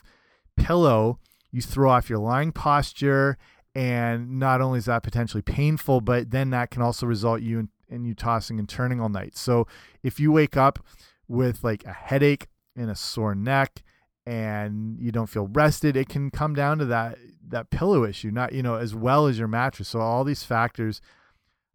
pillow, 0.57 1.19
you 1.51 1.61
throw 1.61 1.89
off 1.89 2.09
your 2.09 2.19
lying 2.19 2.51
posture 2.51 3.37
and 3.75 4.39
not 4.39 4.59
only 4.59 4.79
is 4.79 4.85
that 4.85 5.03
potentially 5.03 5.41
painful 5.41 6.01
but 6.01 6.31
then 6.31 6.49
that 6.49 6.69
can 6.71 6.81
also 6.81 7.05
result 7.05 7.41
you 7.41 7.59
in, 7.59 7.69
in 7.87 8.03
you 8.03 8.13
tossing 8.13 8.59
and 8.59 8.67
turning 8.67 8.99
all 8.99 9.07
night 9.07 9.37
so 9.37 9.67
if 10.03 10.19
you 10.19 10.31
wake 10.31 10.57
up 10.57 10.79
with 11.27 11.63
like 11.63 11.85
a 11.85 11.93
headache 11.93 12.47
and 12.77 12.89
a 12.89 12.95
sore 12.95 13.35
neck 13.35 13.83
and 14.27 14.99
you 14.99 15.11
don't 15.11 15.27
feel 15.27 15.47
rested 15.47 15.95
it 15.95 16.09
can 16.09 16.29
come 16.29 16.53
down 16.53 16.77
to 16.77 16.85
that 16.85 17.17
that 17.47 17.69
pillow 17.69 18.03
issue 18.03 18.29
not 18.29 18.51
you 18.51 18.61
know 18.61 18.75
as 18.75 18.93
well 18.93 19.27
as 19.27 19.39
your 19.39 19.47
mattress. 19.47 19.87
So 19.87 19.99
all 19.99 20.23
these 20.23 20.43
factors 20.43 21.01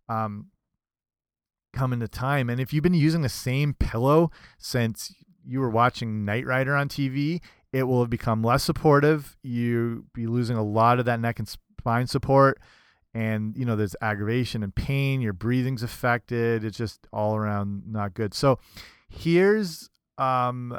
um 0.09 0.49
come 1.73 1.95
into 1.95 2.07
time. 2.07 2.51
And 2.51 2.61
if 2.61 2.73
you've 2.75 2.83
been 2.83 2.93
using 2.93 3.23
the 3.23 3.31
same 3.31 3.73
pillow 3.73 4.31
since 4.59 5.15
you 5.43 5.61
were 5.61 5.71
watching 5.71 6.27
Knight 6.27 6.47
Rider 6.47 6.77
on 6.77 6.89
TV 6.89 7.41
it 7.73 7.85
will 7.85 8.01
have 8.01 8.11
become 8.11 8.43
less 8.43 8.63
supportive. 8.63 9.35
You 9.43 10.05
be 10.13 10.27
losing 10.27 10.59
a 10.59 10.63
lot 10.63 10.99
of 10.99 11.07
that 11.07 11.21
neck 11.21 11.39
and 11.39 11.49
spine 11.49 12.07
support 12.07 12.61
and 13.15 13.57
you 13.57 13.65
know 13.65 13.77
there's 13.77 13.97
aggravation 14.03 14.63
and 14.63 14.75
pain 14.75 15.21
your 15.21 15.35
breathing's 15.35 15.83
affected 15.83 16.65
it's 16.65 16.79
just 16.79 17.07
all 17.13 17.35
around 17.35 17.85
not 17.87 18.13
good. 18.13 18.35
So 18.35 18.59
here's 19.09 19.89
um 20.19 20.79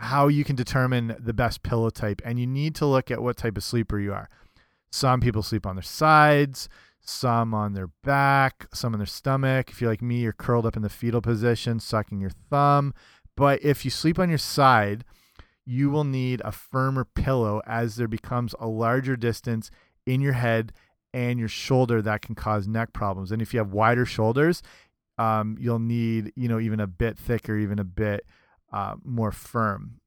how 0.00 0.28
you 0.28 0.44
can 0.44 0.56
determine 0.56 1.14
the 1.18 1.34
best 1.34 1.62
pillow 1.62 1.90
type 1.90 2.22
and 2.24 2.40
you 2.40 2.46
need 2.46 2.74
to 2.74 2.86
look 2.86 3.10
at 3.10 3.22
what 3.22 3.36
type 3.36 3.56
of 3.56 3.62
sleeper 3.62 3.98
you 3.98 4.12
are. 4.12 4.28
Some 4.90 5.20
people 5.20 5.42
sleep 5.42 5.66
on 5.66 5.76
their 5.76 5.82
sides 5.82 6.68
some 7.02 7.54
on 7.54 7.72
their 7.72 7.88
back 8.04 8.66
some 8.72 8.92
on 8.92 8.98
their 8.98 9.06
stomach. 9.06 9.70
If 9.70 9.80
you're 9.80 9.90
like 9.90 10.02
me 10.02 10.20
you're 10.20 10.32
curled 10.32 10.66
up 10.66 10.76
in 10.76 10.82
the 10.82 10.88
fetal 10.88 11.20
position 11.20 11.80
sucking 11.80 12.20
your 12.20 12.30
thumb. 12.30 12.94
But 13.36 13.62
if 13.62 13.84
you 13.84 13.90
sleep 13.90 14.18
on 14.18 14.28
your 14.28 14.38
side 14.38 15.04
you 15.66 15.90
will 15.90 16.04
need 16.04 16.40
a 16.44 16.52
firmer 16.52 17.04
pillow 17.04 17.60
as 17.66 17.96
there 17.96 18.08
becomes 18.08 18.54
a 18.58 18.66
larger 18.66 19.16
distance 19.16 19.70
in 20.06 20.20
your 20.20 20.32
head 20.32 20.72
and 21.12 21.38
your 21.38 21.48
shoulder 21.48 22.00
that 22.02 22.22
can 22.22 22.34
cause 22.34 22.66
neck 22.66 22.92
problems. 22.92 23.30
And 23.30 23.42
if 23.42 23.52
you 23.52 23.58
have 23.58 23.72
wider 23.72 24.06
shoulders, 24.06 24.62
um, 25.18 25.56
you'll 25.60 25.78
need, 25.78 26.32
you 26.34 26.48
know, 26.48 26.58
even 26.58 26.80
a 26.80 26.86
bit 26.86 27.18
thicker, 27.18 27.56
even 27.56 27.78
a 27.78 27.84
bit 27.84 28.24
uh, 28.72 28.94
more 29.04 29.32
firm. 29.32 30.00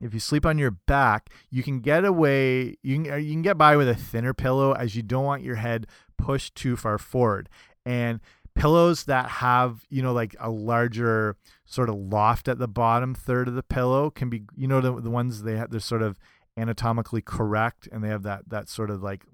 If 0.00 0.14
you 0.14 0.20
sleep 0.20 0.46
on 0.46 0.58
your 0.58 0.70
back, 0.70 1.30
you 1.50 1.62
can 1.62 1.80
get 1.80 2.04
away, 2.04 2.76
you 2.82 3.02
can, 3.02 3.04
you 3.24 3.32
can 3.32 3.42
get 3.42 3.58
by 3.58 3.76
with 3.76 3.88
a 3.88 3.96
thinner 3.96 4.32
pillow 4.32 4.72
as 4.72 4.94
you 4.94 5.02
don't 5.02 5.24
want 5.24 5.42
your 5.42 5.56
head 5.56 5.86
pushed 6.16 6.54
too 6.54 6.76
far 6.76 6.98
forward. 6.98 7.48
And 7.84 8.20
pillows 8.58 9.04
that 9.04 9.28
have 9.28 9.86
you 9.88 10.02
know 10.02 10.12
like 10.12 10.34
a 10.40 10.50
larger 10.50 11.36
sort 11.64 11.88
of 11.88 11.94
loft 11.94 12.48
at 12.48 12.58
the 12.58 12.66
bottom 12.66 13.14
third 13.14 13.46
of 13.46 13.54
the 13.54 13.62
pillow 13.62 14.10
can 14.10 14.28
be 14.28 14.42
you 14.56 14.66
know 14.66 14.80
the, 14.80 15.00
the 15.00 15.10
ones 15.10 15.44
they 15.44 15.56
have 15.56 15.70
they're 15.70 15.78
sort 15.78 16.02
of 16.02 16.18
anatomically 16.58 17.22
correct 17.22 17.88
and 17.92 18.02
they 18.02 18.08
have 18.08 18.24
that 18.24 18.42
that 18.48 18.68
sort 18.68 18.90
of 18.90 19.00
like 19.00 19.24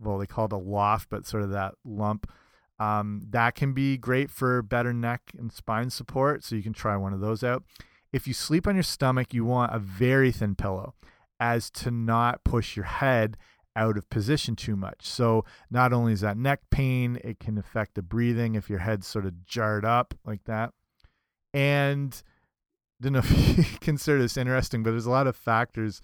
well 0.00 0.16
they 0.16 0.26
call 0.26 0.46
it 0.46 0.52
a 0.52 0.56
loft 0.56 1.10
but 1.10 1.26
sort 1.26 1.42
of 1.42 1.50
that 1.50 1.74
lump 1.84 2.30
um, 2.78 3.22
that 3.30 3.54
can 3.54 3.72
be 3.72 3.96
great 3.96 4.30
for 4.30 4.62
better 4.62 4.92
neck 4.92 5.32
and 5.36 5.52
spine 5.52 5.90
support 5.90 6.44
so 6.44 6.54
you 6.54 6.62
can 6.62 6.72
try 6.72 6.96
one 6.96 7.12
of 7.12 7.20
those 7.20 7.42
out 7.42 7.64
if 8.12 8.26
you 8.26 8.34
sleep 8.34 8.66
on 8.66 8.74
your 8.74 8.82
stomach 8.82 9.34
you 9.34 9.44
want 9.44 9.74
a 9.74 9.78
very 9.78 10.30
thin 10.30 10.54
pillow 10.54 10.94
as 11.40 11.70
to 11.70 11.90
not 11.90 12.44
push 12.44 12.76
your 12.76 12.84
head 12.86 13.36
out 13.78 13.96
of 13.96 14.10
position 14.10 14.56
too 14.56 14.74
much. 14.74 15.06
So 15.06 15.44
not 15.70 15.92
only 15.92 16.12
is 16.12 16.20
that 16.20 16.36
neck 16.36 16.60
pain, 16.70 17.18
it 17.22 17.38
can 17.38 17.56
affect 17.56 17.94
the 17.94 18.02
breathing 18.02 18.56
if 18.56 18.68
your 18.68 18.80
head's 18.80 19.06
sort 19.06 19.24
of 19.24 19.46
jarred 19.46 19.84
up 19.84 20.14
like 20.24 20.44
that. 20.44 20.72
And 21.54 22.20
I 23.00 23.04
don't 23.04 23.12
know 23.12 23.18
if 23.24 23.58
you 23.58 23.78
consider 23.80 24.20
this 24.20 24.36
interesting, 24.36 24.82
but 24.82 24.90
there's 24.90 25.06
a 25.06 25.10
lot 25.10 25.28
of 25.28 25.36
factors 25.36 26.02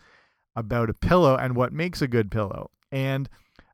about 0.55 0.89
a 0.89 0.95
pillow 0.95 1.37
and 1.37 1.57
what 1.57 1.73
makes 1.73 2.01
a 2.01 2.07
good 2.07 2.31
pillow. 2.31 2.71
And 2.93 3.29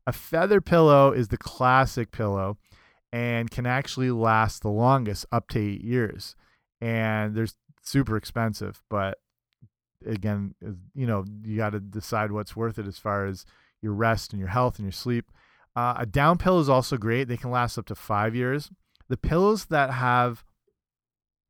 a 0.06 0.12
feather 0.12 0.62
pillow 0.62 1.12
is 1.12 1.28
the 1.28 1.36
classic 1.36 2.10
pillow 2.10 2.56
and 3.12 3.50
can 3.50 3.66
actually 3.66 4.10
last 4.10 4.62
the 4.62 4.68
longest 4.70 5.26
up 5.32 5.48
to 5.48 5.58
eight 5.58 5.82
years. 5.82 6.36
And 6.80 7.34
they're 7.34 7.48
super 7.82 8.16
expensive, 8.16 8.82
but 8.88 9.18
again, 10.06 10.54
you 10.94 11.06
know, 11.06 11.24
you 11.42 11.56
got 11.56 11.70
to 11.70 11.80
decide 11.80 12.32
what's 12.32 12.56
worth 12.56 12.78
it 12.78 12.86
as 12.86 12.98
far 12.98 13.26
as 13.26 13.44
your 13.82 13.92
rest 13.92 14.32
and 14.32 14.40
your 14.40 14.48
health 14.48 14.78
and 14.78 14.86
your 14.86 14.92
sleep. 14.92 15.30
Uh, 15.76 15.94
a 15.98 16.06
down 16.06 16.38
pillow 16.38 16.60
is 16.60 16.68
also 16.68 16.96
great. 16.96 17.28
They 17.28 17.36
can 17.36 17.50
last 17.50 17.78
up 17.78 17.86
to 17.86 17.94
five 17.94 18.34
years. 18.34 18.70
The 19.08 19.16
pillows 19.16 19.66
that 19.66 19.90
have 19.90 20.44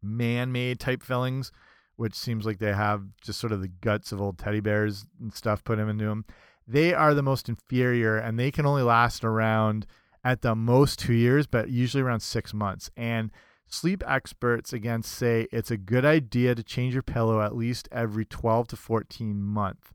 man-made 0.03 0.81
type 0.81 1.03
fillings, 1.03 1.53
which 1.97 2.15
seems 2.15 2.47
like 2.47 2.59
they 2.59 2.73
have 2.73 3.05
just 3.23 3.39
sort 3.39 3.53
of 3.53 3.61
the 3.61 3.69
guts 3.69 4.13
of 4.13 4.21
old 4.21 4.39
teddy 4.39 4.61
bears 4.61 5.05
and 5.21 5.33
stuff 5.33 5.63
put 5.63 5.79
into 5.79 6.07
them. 6.07 6.25
They 6.67 6.95
are 6.95 7.15
the 7.15 7.23
most 7.23 7.49
inferior, 7.49 8.17
and 8.17 8.39
they 8.39 8.51
can 8.51 8.67
only 8.67 8.83
last 8.83 9.25
around 9.25 9.87
at 10.25 10.43
the 10.43 10.55
most 10.55 10.99
two 10.99 11.15
years, 11.15 11.47
but 11.47 11.71
usually 11.71 12.03
around 12.03 12.21
six 12.21 12.53
months. 12.53 12.91
And 12.97 13.31
sleep 13.67 14.03
experts 14.07 14.73
again 14.73 15.03
say 15.03 15.47
it's 15.53 15.71
a 15.71 15.77
good 15.77 16.05
idea 16.05 16.55
to 16.55 16.63
change 16.63 16.95
your 16.95 17.03
pillow 17.03 17.41
at 17.41 17.57
least 17.57 17.89
every 17.93 18.25
12 18.25 18.69
to 18.69 18.77
14 18.77 19.43
month 19.43 19.93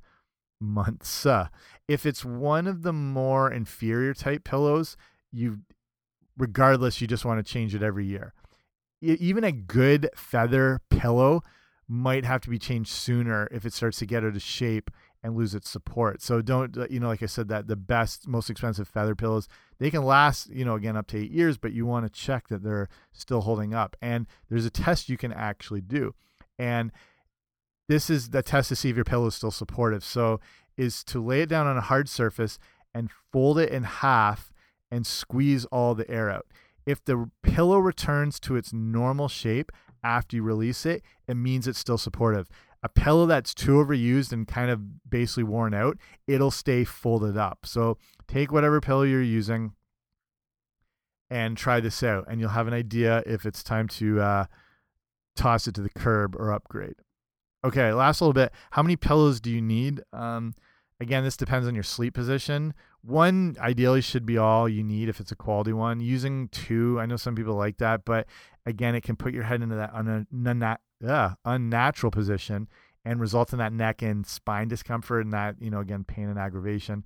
months. 0.60 1.26
Uh, 1.36 1.48
if 1.88 2.06
it's 2.06 2.26
one 2.26 2.66
of 2.66 2.82
the 2.82 2.94
more 2.94 3.52
inferior 3.52 4.14
type 4.14 4.44
pillows, 4.44 4.98
you 5.32 5.60
regardless 6.38 7.00
you 7.00 7.08
just 7.08 7.26
want 7.26 7.44
to 7.44 7.54
change 7.54 7.76
it 7.76 7.84
every 7.84 8.06
year. 8.06 8.34
Even 9.02 9.44
a 9.44 9.52
good 9.52 10.10
feather 10.16 10.80
pillow 10.90 11.42
might 11.88 12.26
have 12.26 12.42
to 12.42 12.50
be 12.50 12.58
changed 12.58 12.92
sooner 12.92 13.48
if 13.52 13.66
it 13.66 13.74
starts 13.74 14.00
to 14.00 14.06
get 14.06 14.24
out 14.24 14.36
of 14.36 14.42
shape 14.42 14.90
and 15.26 15.36
lose 15.36 15.56
its 15.56 15.68
support. 15.68 16.22
So 16.22 16.42
don't 16.44 16.78
uh, 16.78 16.86
you 16.88 17.00
know 17.00 17.08
like 17.08 17.24
I 17.24 17.26
said 17.26 17.48
that 17.48 17.68
the 17.68 17.76
best 17.76 18.28
most 18.28 18.50
expensive 18.50 18.88
feather 18.88 19.16
pillows 19.16 19.50
they 19.80 19.90
can 19.90 20.06
last, 20.06 20.50
you 20.52 20.64
know, 20.64 20.76
again 20.76 20.96
up 20.96 21.08
to 21.08 21.18
8 21.18 21.32
years, 21.32 21.58
but 21.58 21.74
you 21.74 21.86
want 21.86 22.06
to 22.06 22.10
check 22.10 22.48
that 22.50 22.64
they're 22.64 22.88
still 23.12 23.42
holding 23.42 23.74
up. 23.74 23.96
And 24.02 24.28
there's 24.50 24.66
a 24.66 24.70
test 24.70 25.10
you 25.10 25.18
can 25.18 25.34
actually 25.34 25.82
do. 25.82 26.14
And 26.60 26.92
this 27.90 28.10
is 28.10 28.30
the 28.30 28.44
test 28.44 28.70
to 28.70 28.76
see 28.76 28.90
if 28.90 28.96
your 28.96 29.04
pillow 29.04 29.26
is 29.28 29.36
still 29.36 29.52
supportive. 29.52 30.04
So 30.04 30.40
is 30.78 31.04
to 31.06 31.24
lay 31.24 31.42
it 31.42 31.50
down 31.50 31.68
on 31.68 31.78
a 31.78 31.82
hard 31.82 32.08
surface 32.08 32.60
and 32.94 33.10
fold 33.32 33.58
it 33.58 33.70
in 33.70 33.84
half 33.84 34.54
and 34.92 35.08
squeeze 35.08 35.66
all 35.66 35.96
the 35.96 36.10
air 36.10 36.30
out. 36.30 36.46
If 36.86 37.04
the 37.04 37.32
pillow 37.42 37.80
returns 37.80 38.40
to 38.42 38.56
its 38.56 38.72
normal 38.72 39.28
shape 39.28 39.72
after 40.04 40.36
you 40.36 40.44
release 40.44 40.86
it, 40.86 41.02
it 41.28 41.34
means 41.34 41.68
it's 41.68 41.80
still 41.80 41.98
supportive. 41.98 42.48
A 42.86 42.90
pillow 42.90 43.26
that's 43.26 43.56
too 43.56 43.84
overused 43.84 44.32
and 44.32 44.48
kind 44.48 44.70
of 44.70 45.10
basically 45.10 45.44
worn 45.44 45.74
out, 45.74 45.98
it'll 46.28 46.52
stay 46.52 46.84
folded 46.84 47.36
up. 47.36 47.66
So 47.66 47.98
take 48.28 48.52
whatever 48.52 48.80
pillow 48.80 49.02
you're 49.02 49.24
using 49.24 49.72
and 51.28 51.58
try 51.58 51.80
this 51.80 52.04
out, 52.04 52.26
and 52.30 52.40
you'll 52.40 52.50
have 52.50 52.68
an 52.68 52.76
idea 52.76 53.24
if 53.26 53.44
it's 53.44 53.64
time 53.64 53.88
to 53.88 54.22
uh, 54.22 54.46
toss 55.36 55.66
it 55.66 55.74
to 55.74 55.82
the 55.82 55.90
curb 55.90 56.36
or 56.36 56.54
upgrade. 56.54 56.94
Okay, 57.64 57.92
last 57.92 58.22
little 58.22 58.34
bit. 58.34 58.52
How 58.70 58.84
many 58.84 58.96
pillows 58.96 59.42
do 59.42 59.50
you 59.50 59.64
need? 59.64 60.02
Um, 60.14 60.54
again, 61.00 61.24
this 61.24 61.36
depends 61.36 61.68
on 61.68 61.74
your 61.74 61.84
sleep 61.84 62.14
position. 62.14 62.76
One 63.02 63.56
ideally 63.60 64.02
should 64.02 64.28
be 64.28 64.38
all 64.38 64.70
you 64.70 64.84
need 64.84 65.10
if 65.10 65.20
it's 65.20 65.32
a 65.32 65.36
quality 65.36 65.74
one. 65.74 66.02
Using 66.02 66.50
two, 66.50 67.00
I 67.00 67.08
know 67.08 67.18
some 67.18 67.34
people 67.34 67.56
like 67.56 67.80
that, 67.80 68.06
but 68.06 68.28
again, 68.64 68.94
it 68.94 69.02
can 69.02 69.16
put 69.16 69.34
your 69.34 69.44
head 69.44 69.64
into 69.64 69.76
that 69.76 69.92
un 69.92 70.28
uh, 71.06 71.32
unnatural 71.44 72.12
position 72.12 72.68
and 73.04 73.20
results 73.20 73.54
in 73.54 73.60
that 73.60 73.74
neck 73.74 74.02
and 74.02 74.26
spine 74.26 74.68
discomfort 74.68 75.24
and 75.24 75.34
that, 75.34 75.56
you 75.60 75.70
know, 75.70 75.80
again, 75.80 76.04
pain 76.04 76.28
and 76.28 76.40
aggravation. 76.40 77.04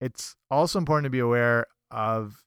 It's 0.00 0.36
also 0.50 0.78
important 0.78 1.04
to 1.04 1.10
be 1.10 1.18
aware 1.18 1.66
of 1.90 2.42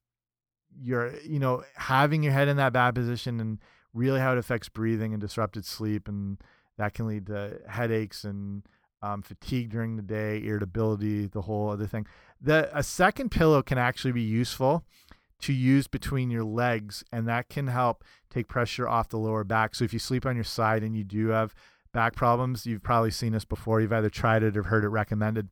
your, 0.81 1.13
you 1.21 1.39
know, 1.39 1.63
having 1.75 2.23
your 2.23 2.33
head 2.33 2.47
in 2.47 2.57
that 2.57 2.73
bad 2.73 2.95
position 2.95 3.39
and 3.39 3.59
really 3.93 4.19
how 4.19 4.31
it 4.31 4.37
affects 4.37 4.69
breathing 4.69 5.13
and 5.13 5.21
disrupted 5.21 5.65
sleep. 5.65 6.07
And 6.07 6.37
that 6.77 6.93
can 6.93 7.07
lead 7.07 7.27
to 7.27 7.59
headaches 7.67 8.23
and 8.23 8.63
um, 9.01 9.21
fatigue 9.21 9.69
during 9.69 9.95
the 9.95 10.01
day, 10.01 10.43
irritability, 10.43 11.27
the 11.27 11.41
whole 11.41 11.69
other 11.69 11.87
thing. 11.87 12.05
The 12.41 12.69
a 12.77 12.83
second 12.83 13.29
pillow 13.29 13.61
can 13.61 13.77
actually 13.77 14.13
be 14.13 14.21
useful 14.21 14.85
to 15.41 15.53
use 15.53 15.87
between 15.87 16.29
your 16.29 16.43
legs, 16.43 17.03
and 17.11 17.27
that 17.27 17.49
can 17.49 17.67
help 17.67 18.03
take 18.29 18.47
pressure 18.47 18.87
off 18.87 19.09
the 19.09 19.17
lower 19.17 19.43
back. 19.43 19.75
So 19.75 19.85
if 19.85 19.93
you 19.93 19.99
sleep 19.99 20.25
on 20.25 20.35
your 20.35 20.43
side 20.43 20.83
and 20.83 20.95
you 20.95 21.03
do 21.03 21.29
have 21.29 21.55
back 21.93 22.15
problems, 22.15 22.65
you've 22.65 22.83
probably 22.83 23.11
seen 23.11 23.31
this 23.31 23.45
before. 23.45 23.81
You've 23.81 23.93
either 23.93 24.09
tried 24.09 24.43
it 24.43 24.57
or 24.57 24.63
heard 24.63 24.83
it 24.83 24.89
recommended. 24.89 25.49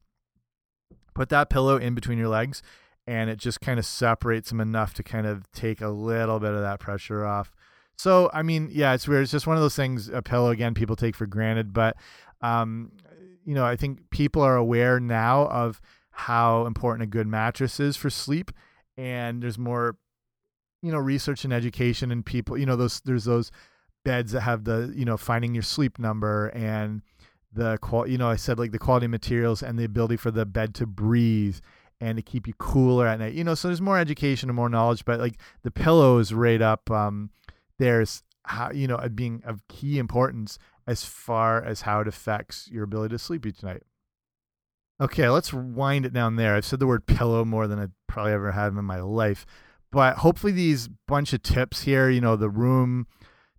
Put 1.14 1.30
that 1.30 1.50
pillow 1.50 1.78
in 1.78 1.96
between 1.96 2.18
your 2.18 2.28
legs, 2.28 2.62
and 3.08 3.30
it 3.30 3.40
just 3.40 3.62
kind 3.62 3.80
of 3.80 3.86
separates 3.86 4.50
them 4.50 4.60
enough 4.60 4.94
to 4.96 5.04
kind 5.04 5.26
of 5.26 5.52
take 5.52 5.82
a 5.82 5.88
little 5.88 6.40
bit 6.40 6.54
of 6.54 6.62
that 6.62 6.80
pressure 6.80 7.26
off. 7.26 7.52
So, 7.98 8.30
I 8.32 8.44
mean, 8.44 8.70
yeah, 8.72 8.94
it's 8.94 9.08
weird. 9.08 9.24
It's 9.24 9.32
just 9.32 9.48
one 9.48 9.56
of 9.56 9.64
those 9.64 9.76
things, 9.76 10.10
a 10.10 10.22
pillow, 10.22 10.52
again, 10.52 10.76
people 10.76 10.96
take 10.96 11.16
for 11.16 11.26
granted. 11.26 11.74
But, 11.74 11.98
um, 12.42 12.92
you 13.44 13.56
know, 13.56 13.66
I 13.66 13.76
think 13.76 14.12
people 14.12 14.44
are 14.44 14.56
aware 14.56 15.00
now 15.00 15.48
of 15.48 15.82
how 16.12 16.66
important 16.68 17.04
a 17.04 17.08
good 17.08 17.26
mattress 17.26 17.80
is 17.80 17.98
for 17.98 18.10
sleep 18.12 18.52
and 18.98 19.42
there's 19.42 19.58
more 19.58 19.98
you 20.82 20.92
know 20.92 20.98
research 20.98 21.44
and 21.44 21.54
education 21.54 22.12
and 22.12 22.26
people 22.26 22.58
you 22.58 22.66
know 22.66 22.76
those 22.76 23.00
there's 23.02 23.26
those 23.26 23.52
beds 24.04 24.32
that 24.32 24.42
have 24.42 24.64
the 24.64 24.92
you 24.96 25.06
know 25.06 25.18
finding 25.18 25.54
your 25.54 25.64
sleep 25.64 26.00
number 26.00 26.48
and 26.50 27.02
the 27.54 27.78
qual 27.82 28.08
you 28.08 28.18
know 28.18 28.30
I 28.30 28.36
said 28.36 28.60
like 28.60 28.72
the 28.72 28.80
quality 28.80 29.08
materials 29.08 29.64
and 29.64 29.78
the 29.78 29.84
ability 29.84 30.18
for 30.18 30.32
the 30.32 30.46
bed 30.46 30.76
to 30.76 30.86
breathe 30.86 31.58
and 32.00 32.18
to 32.18 32.22
keep 32.22 32.48
you 32.48 32.54
cooler 32.58 33.08
at 33.08 33.20
night 33.20 33.34
you 33.34 33.44
know 33.44 33.56
so 33.56 33.68
there's 33.68 33.82
more 33.82 33.98
education 33.98 34.50
and 34.50 34.56
more 34.56 34.70
knowledge 34.70 35.04
but 35.06 35.20
like 35.20 35.40
the 35.64 35.72
pillow 35.72 36.20
is 36.20 36.34
right 36.34 36.62
up 36.62 36.90
um 36.92 37.32
there's 37.80 38.24
how 38.46 38.72
you 38.72 38.88
know 38.88 38.98
being 39.14 39.42
of 39.46 39.68
key 39.68 39.98
importance 39.98 40.58
as 40.86 41.04
far 41.04 41.62
as 41.62 41.82
how 41.82 42.00
it 42.00 42.08
affects 42.08 42.70
your 42.72 42.84
ability 42.84 43.14
to 43.14 43.20
sleep 43.20 43.46
each 43.46 43.64
night 43.64 43.84
Okay, 45.00 45.30
let's 45.30 45.54
wind 45.54 46.06
it 46.06 46.14
down 46.14 46.38
there. 46.38 46.56
I've 46.56 46.66
said 46.66 46.80
the 46.80 46.88
word 46.88 47.06
pillow 47.06 47.46
more 47.46 47.68
than 47.68 47.80
I 47.80 47.88
probably 48.08 48.34
ever 48.34 48.52
have 48.52 48.76
in 48.76 48.86
my 48.86 49.00
life, 49.00 49.46
but 49.92 50.18
hopefully 50.18 50.52
these 50.52 50.88
bunch 51.08 51.34
of 51.34 51.44
tips 51.44 51.84
here, 51.84 52.10
you 52.10 52.20
know, 52.20 52.36
the 52.36 52.50
room 52.50 53.06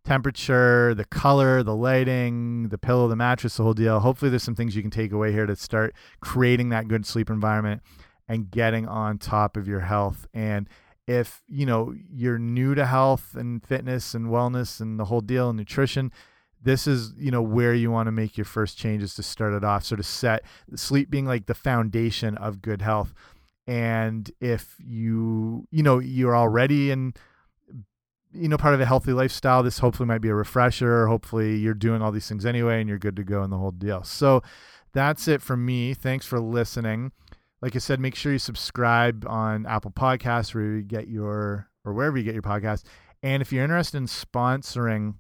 temperature, 0.05 0.95
the 0.95 1.05
color, 1.05 1.63
the 1.63 1.77
lighting, 1.77 2.71
the 2.71 2.79
pillow, 2.79 3.09
the 3.09 3.17
mattress, 3.17 3.59
the 3.59 3.63
whole 3.63 3.75
deal. 3.75 4.01
Hopefully 4.01 4.31
there's 4.31 4.43
some 4.43 4.55
things 4.55 4.75
you 4.75 4.83
can 4.83 4.91
take 4.91 5.13
away 5.13 5.33
here 5.33 5.47
to 5.47 5.55
start 5.55 5.95
creating 6.21 6.71
that 6.71 6.89
good 6.89 7.05
sleep 7.05 7.29
environment 7.29 7.83
and 8.27 8.51
getting 8.51 8.89
on 8.89 9.19
top 9.19 9.57
of 9.57 9.69
your 9.69 9.81
health. 9.81 10.27
And 10.33 10.69
if, 11.07 11.43
you 11.47 11.67
know, 11.67 11.95
you're 12.11 12.39
new 12.39 12.75
to 12.75 12.87
health 12.87 13.35
and 13.35 13.63
fitness 13.63 14.15
and 14.15 14.27
wellness 14.27 14.81
and 14.81 14.99
the 14.99 15.07
whole 15.07 15.21
deal 15.21 15.51
and 15.51 15.59
nutrition, 15.59 16.11
this 16.63 16.87
is 16.87 17.13
you 17.17 17.31
know 17.31 17.43
where 17.43 17.75
you 17.75 17.91
want 17.91 18.07
to 18.07 18.13
make 18.13 18.37
your 18.37 18.45
first 18.45 18.79
changes 18.79 19.15
to 19.15 19.23
start 19.23 19.53
it 19.53 19.65
off 19.65 19.85
sort 19.85 20.01
of 20.01 20.07
set 20.07 20.43
sleep 20.75 21.11
being 21.11 21.27
like 21.27 21.47
the 21.47 21.55
foundation 21.55 22.37
of 22.37 22.63
good 22.63 22.83
health. 22.83 23.15
And 23.67 24.31
if 24.41 24.77
you 24.79 25.67
you 25.71 25.83
know 25.83 25.99
you're 25.99 26.37
already 26.37 26.91
in 26.91 27.15
you 28.33 28.49
know 28.49 28.57
part 28.57 28.75
of 28.75 28.81
a 28.81 28.87
healthy 28.87 29.13
lifestyle 29.13 29.63
this 29.63 29.79
hopefully 29.79 30.07
might 30.07 30.21
be 30.21 30.29
a 30.29 30.35
refresher. 30.35 31.07
Hopefully 31.07 31.57
you're 31.57 31.75
doing 31.75 32.03
all 32.03 32.13
these 32.13 32.29
things 32.29 32.45
anyway 32.45 32.81
and 32.81 32.89
you're 32.89 32.99
good 32.99 33.17
to 33.17 33.25
go 33.25 33.43
in 33.43 33.51
the 33.51 33.59
whole 33.59 33.71
deal. 33.71 34.03
So 34.03 34.43
that's 34.93 35.29
it 35.29 35.43
for 35.43 35.57
me. 35.57 35.95
Thanks 35.95 36.27
for 36.27 36.41
listening. 36.41 37.13
Like 37.61 37.75
i 37.75 37.79
said 37.79 37.99
make 37.99 38.15
sure 38.15 38.33
you 38.33 38.39
subscribe 38.39 39.27
on 39.29 39.67
apple 39.67 39.91
podcasts 39.91 40.55
where 40.55 40.65
you 40.65 40.83
get 40.83 41.09
your 41.09 41.69
or 41.85 41.93
wherever 41.93 42.17
you 42.17 42.23
get 42.23 42.35
your 42.35 42.43
podcast 42.43 42.85
and 43.21 43.43
if 43.43 43.53
you're 43.53 43.65
interested 43.65 43.97
in 43.97 44.07
sponsoring 44.07 45.15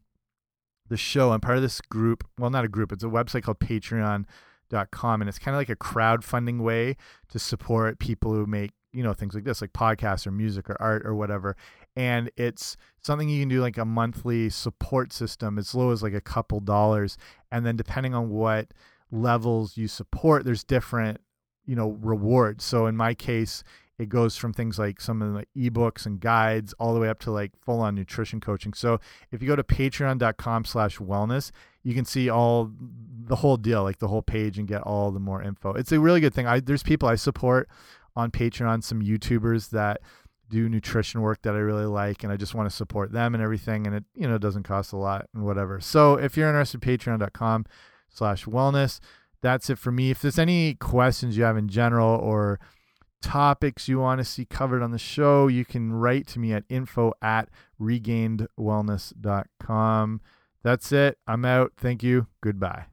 the 0.89 0.97
show. 0.97 1.33
I'm 1.33 1.41
part 1.41 1.57
of 1.57 1.63
this 1.63 1.81
group. 1.81 2.27
Well, 2.39 2.51
not 2.51 2.65
a 2.65 2.69
group. 2.69 2.93
It's 2.93 3.05
a 3.05 3.09
website 3.09 3.43
called 3.43 3.61
Patreon.com, 3.61 5.23
and 5.23 5.29
it's 5.29 5.39
kind 5.39 5.55
of 5.55 5.61
like 5.61 5.69
a 5.69 5.77
crowdfunding 5.77 6.61
way 6.61 6.97
to 7.29 7.39
support 7.39 7.99
people 7.99 8.33
who 8.33 8.47
make 8.47 8.73
you 8.93 9.03
know 9.03 9.13
things 9.13 9.35
like 9.35 9.45
this, 9.45 9.61
like 9.61 9.73
podcasts 9.73 10.27
or 10.27 10.31
music 10.31 10.69
or 10.71 10.81
art 10.81 11.07
or 11.07 11.15
whatever. 11.15 11.57
And 11.97 12.31
it's 12.37 12.77
something 13.01 13.29
you 13.29 13.43
can 13.43 13.49
do 13.49 13.61
like 13.61 13.77
a 13.77 13.85
monthly 13.85 14.51
support 14.51 15.13
system 15.13 15.59
as 15.59 15.75
low 15.75 15.91
as 15.91 16.03
like 16.03 16.15
a 16.15 16.21
couple 16.21 16.61
dollars, 16.61 17.17
and 17.51 17.67
then 17.67 17.77
depending 17.77 18.15
on 18.15 18.31
what 18.31 18.73
levels 19.11 19.77
you 19.77 19.89
support, 19.89 20.45
there's 20.45 20.65
different 20.65 21.21
you 21.65 21.77
know 21.77 21.99
rewards. 22.01 22.65
So 22.65 22.87
in 22.87 22.97
my 22.97 23.15
case, 23.15 23.63
it 23.99 24.09
goes 24.09 24.37
from 24.37 24.53
things 24.53 24.79
like 24.79 25.01
some 25.01 25.21
of 25.21 25.35
the 25.35 25.71
ebooks 25.71 26.07
and 26.07 26.21
guides 26.21 26.73
all 26.75 26.95
the 26.95 27.01
way 27.01 27.09
up 27.09 27.19
to 27.21 27.31
like 27.31 27.53
full 27.61 27.81
on 27.81 27.95
nutrition 27.95 28.41
coaching. 28.41 28.73
So 28.73 29.01
if 29.33 29.43
you 29.43 29.49
go 29.49 29.57
to 29.57 29.65
patreon.com 29.65 30.65
slash 30.65 30.99
wellness, 30.99 31.51
you 31.83 31.95
can 31.95 32.05
see 32.05 32.31
all 32.31 32.71
the 33.25 33.37
whole 33.37 33.57
deal, 33.57 33.83
like 33.83 33.99
the 33.99 34.09
whole 34.09 34.23
page 34.23 34.59
and 34.59 34.69
get 34.69 34.83
all 34.83 35.11
the 35.11 35.21
more 35.21 35.43
info. 35.43 35.73
It's 35.73 35.91
a 35.91 35.99
really 35.99 36.21
good 36.21 36.33
thing. 36.33 36.47
I 36.47 36.61
there's 36.61 36.83
people 36.83 37.09
I 37.09 37.17
support 37.17 37.69
on 38.15 38.31
Patreon, 38.31 38.85
some 38.85 39.03
YouTubers 39.03 39.71
that 39.71 40.01
do 40.49 40.69
nutrition 40.69 41.21
work 41.21 41.43
that 41.43 41.55
I 41.55 41.59
really 41.59 41.85
like 41.85 42.23
and 42.23 42.33
I 42.33 42.37
just 42.37 42.55
want 42.55 42.71
to 42.71 42.75
support 42.75 43.13
them 43.13 43.35
and 43.35 43.43
everything. 43.43 43.87
And 43.87 43.97
it, 43.97 44.05
you 44.15 44.29
know, 44.29 44.39
doesn't 44.39 44.63
cost 44.63 44.93
a 44.93 44.97
lot 44.97 45.29
and 45.35 45.45
whatever. 45.45 45.81
So 45.81 46.15
if 46.15 46.37
you're 46.37 46.49
interested, 46.49 46.81
patreon.com 46.81 47.67
slash 48.09 48.45
wellness. 48.45 49.01
That's 49.41 49.71
it 49.71 49.79
for 49.79 49.93
me. 49.93 50.11
If 50.11 50.21
there's 50.21 50.39
any 50.39 50.75
questions 50.75 51.37
you 51.37 51.45
have 51.45 51.57
in 51.57 51.69
general 51.69 52.09
or 52.09 52.59
topics 53.23 53.89
you 53.89 54.01
want 54.01 54.21
to 54.21 54.25
see 54.25 54.45
covered 54.45 54.83
on 54.83 54.91
the 54.91 54.99
show, 54.99 55.47
you 55.47 55.65
can 55.65 55.93
write 55.93 56.27
to 56.29 56.39
me 56.39 56.53
at 56.53 56.65
info 56.69 57.15
at 57.23 57.49
regainedwellness.com. 57.81 60.21
That's 60.63 60.93
it. 60.93 61.19
I'm 61.27 61.45
out. 61.45 61.73
Thank 61.77 62.03
you. 62.03 62.29
Goodbye. 62.41 62.87